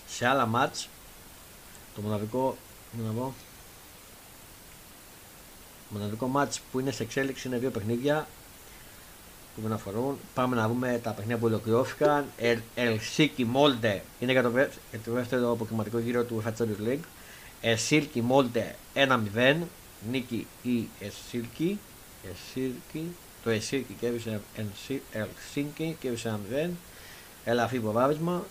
σε 0.07 0.27
άλλα 0.27 0.45
μάτς 0.45 0.89
το 1.95 2.01
μοναδικό 2.01 2.57
να 2.91 3.11
πω, 3.11 3.33
μοναδικό 5.89 6.27
μάτς 6.27 6.61
που 6.71 6.79
είναι 6.79 6.91
σε 6.91 7.03
εξέλιξη 7.03 7.47
είναι 7.47 7.57
δύο 7.57 7.69
παιχνίδια 7.69 8.27
που 9.55 9.67
με 9.67 9.73
αφορούν. 9.73 10.17
Πάμε 10.33 10.55
να 10.55 10.67
δούμε 10.67 10.99
τα 11.03 11.11
παιχνίδια 11.11 11.37
που 11.37 11.45
ολοκληρώθηκαν. 11.45 12.25
Ελσίκι 12.75 13.45
Μόλτε 13.45 14.03
είναι 14.19 14.31
για 14.31 14.43
το, 14.43 14.49
για 14.49 14.99
το 15.05 15.11
δεύτερο 15.11 15.51
αποκριματικό 15.51 15.99
γύρο 15.99 16.23
του 16.23 16.43
UEFA 16.43 16.49
Champions 16.49 16.87
League. 16.89 17.05
Ελσίκι 17.61 18.21
Μόλτε 18.21 18.75
1-0 18.93 19.55
νίκη 20.11 20.47
η 20.61 20.87
Εσύρκη, 20.99 21.79
Εσύρκη 22.31 23.15
το 23.47 23.53
Εσύρκη 23.53 23.93
κέρδισε 23.99 24.41
Ελσίνκη, 25.11 25.95
κέρδισε 25.99 26.27
ένα 26.27 26.39
0, 26.67 26.69
ελαφρύ 27.43 27.79
προβάδισμα 27.79 28.45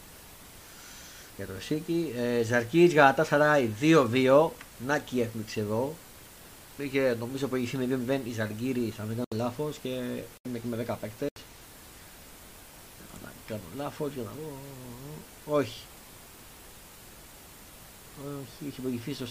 για 1.36 1.46
το 1.46 1.52
Εσύρκη. 1.58 2.14
Ε, 2.16 2.42
Ζαρκής 2.42 2.94
Γαλατά 2.94 3.24
Σαράι 3.24 3.70
2-2, 3.80 4.48
να 4.86 4.98
και 4.98 5.20
έκπληξη 5.20 5.60
εδώ. 5.60 5.94
Είχε, 6.78 7.16
νομίζω 7.18 7.48
που 7.48 7.56
είχε 7.56 7.76
με 7.76 7.98
2-0 8.06 8.20
η 8.24 8.32
Ζαργκύρη, 8.32 8.94
αν 9.00 9.06
δεν 9.06 9.16
κάνω 9.16 9.44
λάθος 9.44 9.78
και 9.78 9.88
είμαι 10.48 10.58
και 10.58 10.66
με 10.66 10.84
10 10.88 10.96
παίκτες. 11.00 11.28
Να 13.22 13.32
κάνω 13.46 13.60
λάθος 13.76 14.12
για 14.12 14.22
να 14.22 14.30
δω. 14.30 14.58
Όχι. 15.56 15.82
Όχι, 18.24 18.68
είχε 18.68 18.80
προηγηθεί 18.80 19.14
στο 19.14 19.26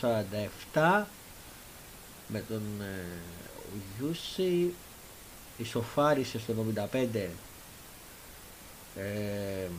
47 0.74 1.04
με 2.28 2.44
τον 2.48 2.62
ε, 2.82 3.04
Γιούση 3.98 4.74
ισοφάρισε 5.58 6.40
στο 6.40 6.54
75 6.92 7.28
ε, 8.96 9.70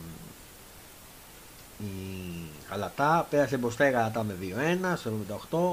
η 1.79 1.85
Γαλατά. 2.69 3.27
Πέρασε 3.29 3.57
μπροστά 3.57 3.87
η 3.87 3.91
Γαλατά 3.91 4.23
με 4.23 4.35
2-1 4.93 4.97
στο 4.97 5.11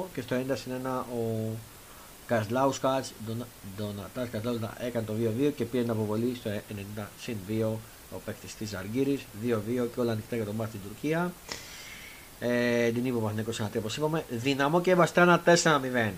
78 0.08 0.14
και 0.14 0.20
στο 0.20 0.36
90 0.36 0.56
συν 0.56 0.72
1 0.84 0.86
ο 0.88 1.50
Κασλάουσκας, 2.26 3.12
Ντονατάς 3.76 4.28
Κασλάουσκας 4.30 4.70
έκανε 4.78 5.06
το 5.06 5.12
2-2 5.12 5.52
και 5.56 5.64
πήρε 5.64 5.82
την 5.82 5.92
αποβολή 5.92 6.34
στο 6.34 6.50
90 6.96 7.02
συν 7.20 7.36
2 7.48 7.78
ο 8.14 8.20
παίκτης 8.24 8.54
της 8.54 8.74
Αργύρης 8.74 9.20
2-2 9.42 9.88
και 9.94 10.00
όλα 10.00 10.12
ανοιχτά 10.12 10.36
για 10.36 10.44
το 10.44 10.52
μάτι 10.52 10.70
στην 10.70 10.80
Τουρκία. 10.88 11.32
Ε, 12.40 12.90
την 12.90 13.04
είπε 13.04 13.16
ο 13.16 13.20
Μαθηνικό 13.20 13.50
ένα 13.58 13.70
όπως 13.78 13.96
είπαμε. 13.96 14.24
Δυναμό 14.30 14.80
και 14.80 14.94
Βαστράνα 14.94 15.42
4-0. 15.44 16.12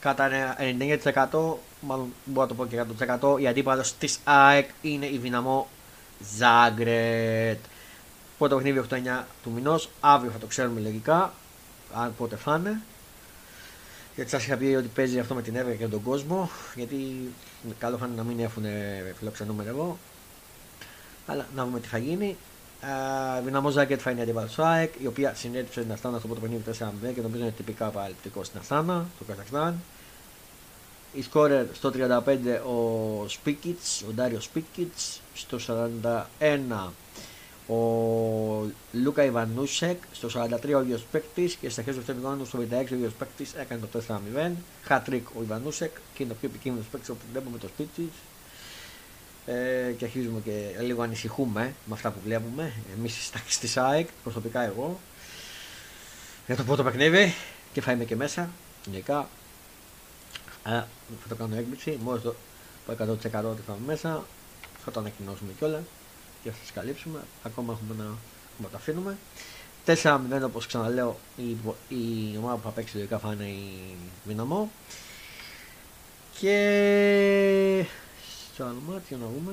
Κατά 0.00 0.28
99% 0.58 1.56
μάλλον 1.80 2.12
μπορώ 2.24 2.40
να 2.40 2.46
το 2.46 2.54
πω 2.54 2.66
και 2.66 2.84
100% 3.30 3.40
η 3.40 3.46
αντίπαλος 3.46 3.94
της 3.94 4.18
ΑΕΚ 4.24 4.68
είναι 4.82 5.06
η 5.06 5.18
Δυναμό 5.18 5.68
Ζάγκρετ. 6.36 7.58
Πρώτο 8.38 8.56
παιχνίδι 8.56 8.82
8-9 8.90 9.24
του 9.42 9.50
μηνός. 9.50 9.90
Αύριο 10.00 10.30
θα 10.30 10.38
το 10.38 10.46
ξέρουμε 10.46 10.80
λογικά. 10.80 11.32
Αν 11.94 12.14
πότε 12.16 12.36
φάνε. 12.36 12.80
Γιατί 14.14 14.30
σα 14.30 14.36
είχα 14.36 14.56
πει 14.56 14.64
ότι 14.64 14.88
παίζει 14.88 15.18
αυτό 15.18 15.34
με 15.34 15.42
την 15.42 15.56
έργα 15.56 15.74
και 15.74 15.86
τον 15.86 16.02
κόσμο. 16.02 16.50
Γιατί 16.74 16.96
καλό 17.78 17.96
θα 17.96 18.06
είναι 18.06 18.16
να 18.16 18.22
μην 18.22 18.40
έχουν 18.40 18.64
φιλοξενούμενο 19.18 19.68
εγώ. 19.68 19.98
Αλλά 21.26 21.46
να 21.54 21.64
δούμε 21.64 21.80
τι 21.80 21.88
θα 21.88 21.98
γίνει. 21.98 22.36
Uh, 22.82 23.42
Δυναμό 23.44 23.70
Ζάγκετ 23.70 24.00
θα 24.02 24.10
είναι 24.10 24.20
η 24.20 24.22
αντίπαλο 24.22 24.48
ΑΕΚ, 24.56 24.92
η 25.02 25.06
οποία 25.06 25.34
συνέτειψε 25.34 25.80
την 25.80 25.92
Αστάνα 25.92 26.18
στο 26.18 26.26
πρώτο 26.26 26.40
παιχνίδι 26.40 26.62
4-0 27.08 27.14
και 27.14 27.20
νομίζω 27.20 27.42
είναι 27.42 27.52
τυπικά 27.56 27.88
παραλυπτικό 27.88 28.44
στην 28.44 28.60
Αστάνα, 28.60 29.06
στο 29.14 29.24
Καζακστάν. 29.24 29.82
Η 31.12 31.22
σκόρερ 31.22 31.66
στο 31.72 31.92
35 31.96 32.36
ο 32.66 33.28
Σπίκιτς, 33.28 34.02
ο 34.08 34.12
Ντάριο 34.12 34.40
Σπίκιτς, 34.40 35.20
στο 35.34 35.58
41 36.38 36.88
ο 37.68 37.76
Λούκα 38.92 39.24
Ιβανούσεκ, 39.24 40.02
στο 40.12 40.28
43 40.34 40.74
ο 40.76 40.80
ίδιος 40.80 41.02
παίκτης 41.10 41.54
και 41.54 41.68
στα 41.68 41.82
χέρια 41.82 42.02
του 42.02 42.16
χρόνου 42.20 42.44
στο 42.44 42.58
56 42.58 42.62
ο 42.92 42.94
ίδιος 42.94 43.12
παίκτης 43.12 43.54
έκανε 43.54 43.80
το 43.92 44.02
4-0. 44.08 44.50
Χατρίκ 44.82 45.28
ο 45.36 45.42
Ιβανούσεκ 45.42 45.90
και 46.14 46.22
είναι 46.22 46.32
ο 46.32 46.36
πιο 46.40 46.48
επικίνδυνος 46.48 46.86
παίκτης 46.88 47.08
όπου 47.08 47.20
βλέπουμε 47.32 47.58
το 47.58 47.68
Σπίκιτς 47.68 48.16
ε, 49.46 49.92
και 49.96 50.04
αρχίζουμε 50.04 50.40
και 50.40 50.70
λίγο 50.80 51.02
ανησυχούμε 51.02 51.74
με 51.84 51.94
αυτά 51.94 52.10
που 52.10 52.18
βλέπουμε. 52.24 52.72
Εμείς 52.98 53.30
στη 53.48 53.80
ΑΕΚ, 53.80 54.08
προσωπικά 54.22 54.62
εγώ. 54.62 55.00
Για 56.46 56.56
το 56.56 56.64
πρώτο 56.64 56.82
παιχνίδι 56.82 57.34
και 57.72 57.80
θα 57.80 57.92
είμαι 57.92 58.04
και 58.04 58.16
μέσα 58.16 58.50
γενικά. 58.84 59.28
Θα 60.62 60.88
το 61.28 61.34
κάνω 61.34 61.56
έκπληξη. 61.56 61.98
Μόλις 62.02 62.22
το 62.22 62.34
100% 62.86 62.94
ότι 63.12 63.62
θα 63.66 63.76
είμαι 63.76 63.86
μέσα 63.86 64.24
θα 64.84 64.90
το 64.90 65.00
ανακοινώσουμε 65.00 65.52
κιόλας 65.58 65.82
και 66.42 66.50
θα 66.50 66.56
σας 66.60 66.72
καλύψουμε. 66.72 67.20
Ακόμα 67.42 67.72
έχουμε 67.72 68.04
να, 68.04 68.10
να 68.62 68.68
το 68.68 68.76
αφήνουμε. 68.76 69.16
4-0 69.86 70.18
όπως 70.44 70.66
ξαναλέω 70.66 71.18
η, 71.36 71.56
η 71.88 72.36
ομάδα 72.38 72.56
που 72.56 72.62
θα 72.62 72.70
παίξει 72.70 72.96
λογικά 72.96 73.18
θα 73.18 73.32
είναι 73.32 73.48
η 73.48 73.96
Δυναμό. 74.24 74.70
Και 76.38 77.84
στο 78.54 78.64
άλλο 78.64 78.82
μάτι 78.88 79.04
για 79.08 79.16
να 79.16 79.26
δούμε. 79.26 79.52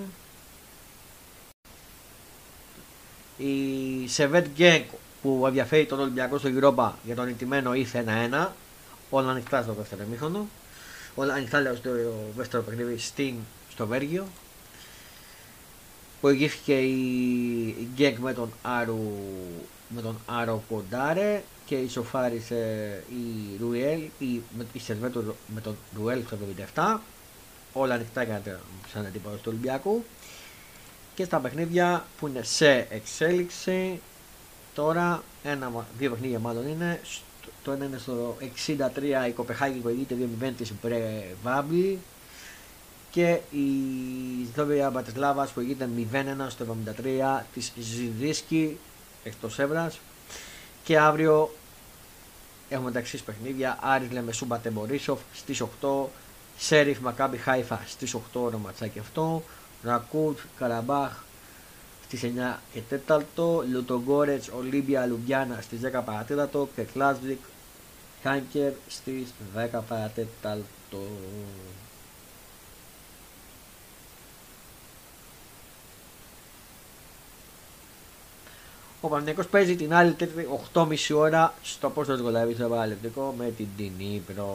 Η 3.37 4.07
Σεβέτ 4.07 4.47
Γκέγκ 4.47 4.83
που 5.21 5.43
ενδιαφέρει 5.47 5.85
τον 5.85 5.99
Ολυμπιακό 5.99 6.37
στο 6.37 6.49
Europa 6.53 6.91
για 7.03 7.15
τον 7.15 7.25
νικημένο 7.25 7.73
ήρθε 7.73 8.03
1-1 8.31 8.47
όλα 9.09 9.31
ανοιχτά 9.31 9.61
στο 9.61 9.73
δεύτερο 9.73 10.03
μήχρονο 10.09 10.47
όλα 11.15 11.33
ανοιχτά 11.33 11.61
λέω 11.61 11.75
στο 11.75 11.89
δεύτερο 12.35 12.63
παιχνίδι 12.63 12.97
στην, 12.97 13.35
στο 13.71 13.87
Βέργιο 13.87 14.27
προηγήθηκε 16.21 16.73
η 16.73 17.87
Γκέγκ 17.95 18.17
με 18.17 18.33
τον 18.33 18.51
Άρου 18.61 18.99
με 19.95 20.01
τον 20.01 20.17
Άρο 20.25 20.63
Κοντάρε 20.69 21.43
και 21.65 21.75
ισοφάρισε 21.75 23.03
η 23.09 23.57
Ρουέλ 23.59 23.99
η, 24.19 24.41
η 24.73 24.79
Σερβέτο 24.79 25.35
με 25.53 25.61
τον 25.61 25.77
Ρουέλ 25.95 26.21
στο 26.25 26.37
77 26.75 26.97
όλα 27.73 27.93
ανοιχτά 27.93 28.23
για 28.23 28.41
σαν 28.93 29.05
αντίπαλο 29.05 29.35
του 29.35 29.43
Ολυμπιακού 29.47 30.03
και 31.15 31.23
στα 31.23 31.39
παιχνίδια 31.39 32.05
που 32.19 32.27
είναι 32.27 32.43
σε 32.43 32.87
εξέλιξη 32.89 33.99
τώρα 34.73 35.23
ένα, 35.43 35.85
δύο 35.97 36.09
παιχνίδια 36.09 36.39
μάλλον 36.39 36.67
είναι. 36.67 36.99
Το 37.63 37.71
ένα 37.71 37.85
είναι 37.85 37.97
στο 37.97 38.37
63 39.25 39.27
η 39.27 39.31
Κοπεχάγη 39.31 39.79
που 39.79 39.89
ηγείται 39.89 40.15
2-0 40.43 40.51
της 40.57 40.73
Μπρεβάμπλη 40.81 41.99
και 43.11 43.39
η 43.51 43.67
Ζδόβια 44.53 44.89
Μπατεσλάβας 44.89 45.51
που 45.51 45.59
ηγείται 45.59 45.89
0-1 46.11 46.49
στο 46.49 46.65
73 47.39 47.43
της 47.53 47.73
Ζιδίσκη 47.79 48.77
εκτός 49.23 49.59
Εύρας 49.59 49.99
και 50.83 50.99
αύριο 50.99 51.55
έχουμε 52.69 52.91
τα 52.91 52.99
εξής 52.99 53.21
παιχνίδια 53.21 53.77
Άρης 53.81 54.11
Λεμεσούμπα 54.11 54.57
Τεμπορίσοφ 54.57 55.19
στις 55.33 55.63
8 55.81 56.07
Σέριφ 56.57 56.99
Μακάμπι 56.99 57.37
Χάιφα 57.37 57.81
στις 57.87 58.15
8 58.15 58.21
το 58.31 58.57
ματσάκι 58.63 58.99
αυτό. 58.99 59.43
Ρακούτ 59.83 60.39
Καραμπάχ 60.57 61.23
στις 62.05 62.23
9 62.23 62.59
και 62.73 62.81
4. 63.07 63.63
Λουτογκόρετς 63.71 64.47
Ολύμπια 64.47 65.05
Λουμπιάνα 65.05 65.61
στις 65.61 65.79
10 65.79 66.01
παρατέτατο. 66.05 66.69
Και 66.75 66.81
Κλάσβικ 66.81 67.39
Χάνκερ 68.23 68.71
στις 68.87 69.33
10 69.55 69.81
παρατέτατο. 69.87 71.07
Ο 79.01 79.07
Παναγιακός 79.07 79.47
παίζει 79.47 79.75
την 79.75 79.93
άλλη 79.93 80.13
τέτοια 80.13 80.43
8.30 80.73 80.97
ώρα 81.15 81.53
στο 81.63 81.89
πόστο 81.89 82.17
του 82.17 82.23
Γκολαβή 82.23 82.53
στο 82.53 82.67
Παραλεπτικό 82.67 83.33
με 83.37 83.51
την 83.57 83.67
Τινίπρο. 83.77 84.47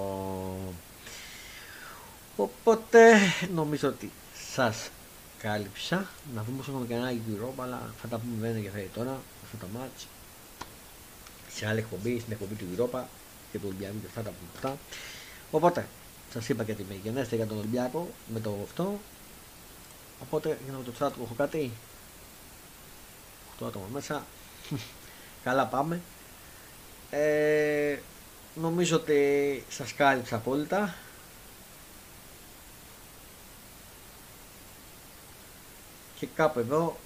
Οπότε 2.36 3.14
νομίζω 3.54 3.88
ότι 3.88 4.10
σας 4.54 4.90
κάλυψα. 5.38 6.08
Να 6.34 6.42
δούμε 6.42 6.60
όσο 6.60 6.70
έχουμε 6.70 6.86
κανένα 6.86 7.20
Europa, 7.28 7.62
αλλά 7.62 7.92
θα 8.00 8.08
τα 8.08 8.18
πούμε 8.18 8.46
δεν 8.46 8.56
ενδιαφέρει 8.56 8.90
τώρα 8.94 9.20
αυτό 9.44 9.66
το 9.66 9.66
match. 9.76 10.06
Σε 11.54 11.66
άλλη 11.66 11.78
εκπομπή, 11.78 12.20
στην 12.20 12.32
εκπομπή 12.32 12.54
του 12.54 12.64
Europa 12.76 13.00
και 13.52 13.58
του 13.58 13.64
Ολυμπιακού 13.66 14.00
και 14.00 14.06
αυτά 14.06 14.20
τα 14.22 14.30
πούμε 14.30 14.50
αυτά. 14.54 14.78
Οπότε, 15.50 15.86
σας 16.32 16.48
είπα 16.48 16.64
και 16.64 16.74
τη 16.74 16.84
μεγενέστε 16.88 17.36
για 17.36 17.46
τον 17.46 17.58
Ολυμπιακό 17.58 18.08
με 18.32 18.40
το 18.40 18.56
αυτό. 18.64 19.00
Οπότε, 20.22 20.58
για 20.64 20.72
να 20.72 20.78
το 20.84 20.92
chat 20.98 21.22
έχω 21.22 21.34
κάτι. 21.36 21.70
8 23.60 23.66
άτομα 23.66 23.84
μέσα. 23.92 24.24
Καλά 25.44 25.66
πάμε. 25.66 26.00
Ε, 27.10 27.98
νομίζω 28.54 28.96
ότι 28.96 29.64
σας 29.68 29.94
κάλυψα 29.94 30.36
απόλυτα. 30.36 30.94
Και 36.18 36.26
κάπου 36.34 36.58
εδώ 36.58 36.96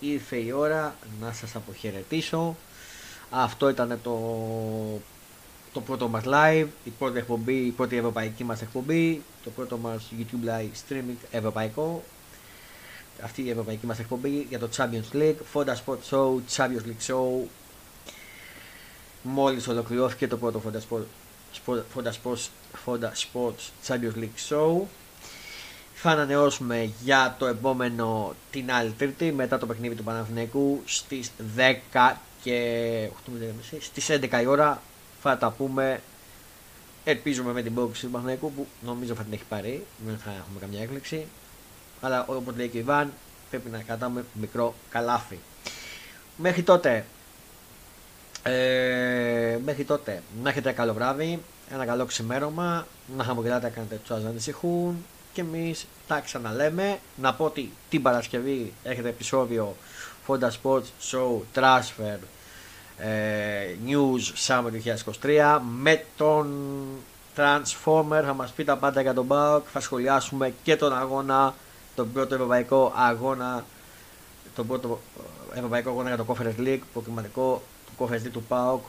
ήρθε 0.00 0.36
η 0.36 0.52
ώρα 0.52 0.96
να 1.20 1.32
σας 1.32 1.54
αποχαιρετήσω. 1.54 2.56
Αυτό 3.30 3.68
ήταν 3.68 4.00
το, 4.02 4.20
το 5.72 5.80
πρώτο 5.80 6.08
μας 6.08 6.22
live, 6.26 6.66
η 6.84 6.90
πρώτη 6.90 7.18
εκπομπή, 7.18 7.66
η 7.66 7.70
πρώτη 7.70 7.96
ευρωπαϊκή 7.96 8.44
μας 8.44 8.62
εκπομπή, 8.62 9.22
το 9.44 9.50
πρώτο 9.50 9.76
μας 9.76 10.12
YouTube 10.18 10.48
live 10.48 10.70
streaming 10.88 11.16
ευρωπαϊκό. 11.30 12.04
Αυτή 13.22 13.42
η 13.42 13.50
ευρωπαϊκή 13.50 13.86
μας 13.86 13.98
εκπομπή 13.98 14.46
για 14.48 14.58
το 14.58 14.68
Champions 14.76 15.16
League, 15.16 15.34
Fonda 15.52 15.74
Sport 15.84 15.98
Show, 16.10 16.40
Champions 16.56 16.86
League 16.86 17.06
Show. 17.06 17.46
Μόλις 19.22 19.68
ολοκληρώθηκε 19.68 20.26
το 20.26 20.36
πρώτο 20.36 20.62
Fonda 20.66 20.76
Sport, 20.76 21.04
Fonda 21.66 22.10
Sports, 22.10 22.48
Fonda 22.86 23.08
Sports 23.08 23.86
Champions 23.86 24.18
League 24.18 24.48
Show. 24.48 24.82
Θα 25.94 26.10
ανανεώσουμε 26.10 26.90
για 27.02 27.36
το 27.38 27.46
επόμενο 27.46 28.34
την 28.50 28.72
άλλη 28.72 28.90
Τρίτη 28.90 29.32
μετά 29.32 29.58
το 29.58 29.66
παιχνίδι 29.66 29.94
του 29.94 30.02
Παναθηναϊκού 30.04 30.82
στις 30.84 31.30
10 31.56 32.16
και 32.42 33.08
8, 33.26 33.78
στις 33.80 34.08
11 34.10 34.42
η 34.42 34.46
ώρα. 34.46 34.82
Θα 35.22 35.38
τα 35.38 35.50
πούμε. 35.50 36.00
Ελπίζουμε 37.04 37.52
με 37.52 37.62
την 37.62 37.74
πρόκληση 37.74 38.04
του 38.04 38.10
Παναθηναϊκού 38.10 38.52
που 38.52 38.66
νομίζω 38.84 39.14
θα 39.14 39.22
την 39.22 39.32
έχει 39.32 39.44
πάρει. 39.48 39.86
Δεν 40.06 40.18
θα 40.18 40.30
έχουμε 40.30 40.60
καμιά 40.60 40.82
έκπληξη 40.82 41.26
αλλά 42.00 42.24
όπως 42.26 42.56
λέει 42.56 42.68
και 42.68 42.76
ο 42.76 42.80
Ιβάν 42.80 43.12
πρέπει 43.50 43.70
να 43.70 43.78
κρατάμε 43.78 44.24
μικρό 44.32 44.74
καλάφι 44.90 45.38
μέχρι 46.36 46.62
τότε 46.62 47.04
ε, 48.42 49.58
μέχρι 49.64 49.84
τότε 49.84 50.22
να 50.42 50.50
έχετε 50.50 50.72
καλό 50.72 50.92
βράδυ 50.92 51.40
ένα 51.70 51.84
καλό 51.84 52.04
ξημέρωμα 52.04 52.86
να 53.16 53.24
χαμογελάτε 53.24 53.66
να 53.66 53.72
κάνετε 53.72 54.00
τους 54.04 54.22
να 54.22 54.28
ανησυχούν 54.28 55.04
και 55.36 55.40
εμείς 55.40 55.86
τα 56.06 56.20
ξαναλέμε. 56.20 56.98
Να 57.16 57.34
πω 57.34 57.44
ότι 57.44 57.72
την 57.88 58.02
Παρασκευή 58.02 58.72
έχετε 58.82 59.08
επεισόδιο 59.08 59.76
Fonda 60.26 60.48
Sports 60.62 60.88
Show 61.10 61.40
Transfer 61.54 62.18
ε, 62.98 63.76
News 63.86 64.46
Summer 64.46 64.70
2023 65.22 65.58
με 65.80 66.04
τον 66.16 66.46
Transformer. 67.36 68.22
Θα 68.24 68.34
μας 68.36 68.50
πει 68.50 68.64
τα 68.64 68.76
πάντα 68.76 69.00
για 69.00 69.14
τον 69.14 69.26
BAUK 69.30 69.60
θα 69.72 69.80
σχολιάσουμε 69.80 70.54
και 70.62 70.76
τον 70.76 70.96
αγώνα 70.96 71.54
τον 71.96 72.12
πρώτο 72.12 72.34
ευρωπαϊκό 72.34 72.92
αγώνα 72.96 73.64
το 74.54 74.64
πρώτο 74.64 74.98
ευρωπαϊκό 75.54 75.90
αγώνα 75.90 76.08
για 76.08 76.16
το 76.16 76.26
Conference 76.28 76.60
League, 76.60 76.80
προκριματικό 76.92 77.62
του 77.86 78.04
Conference 78.04 78.26
League 78.26 78.30
του 78.32 78.42
ΠΑΟΚ 78.42 78.84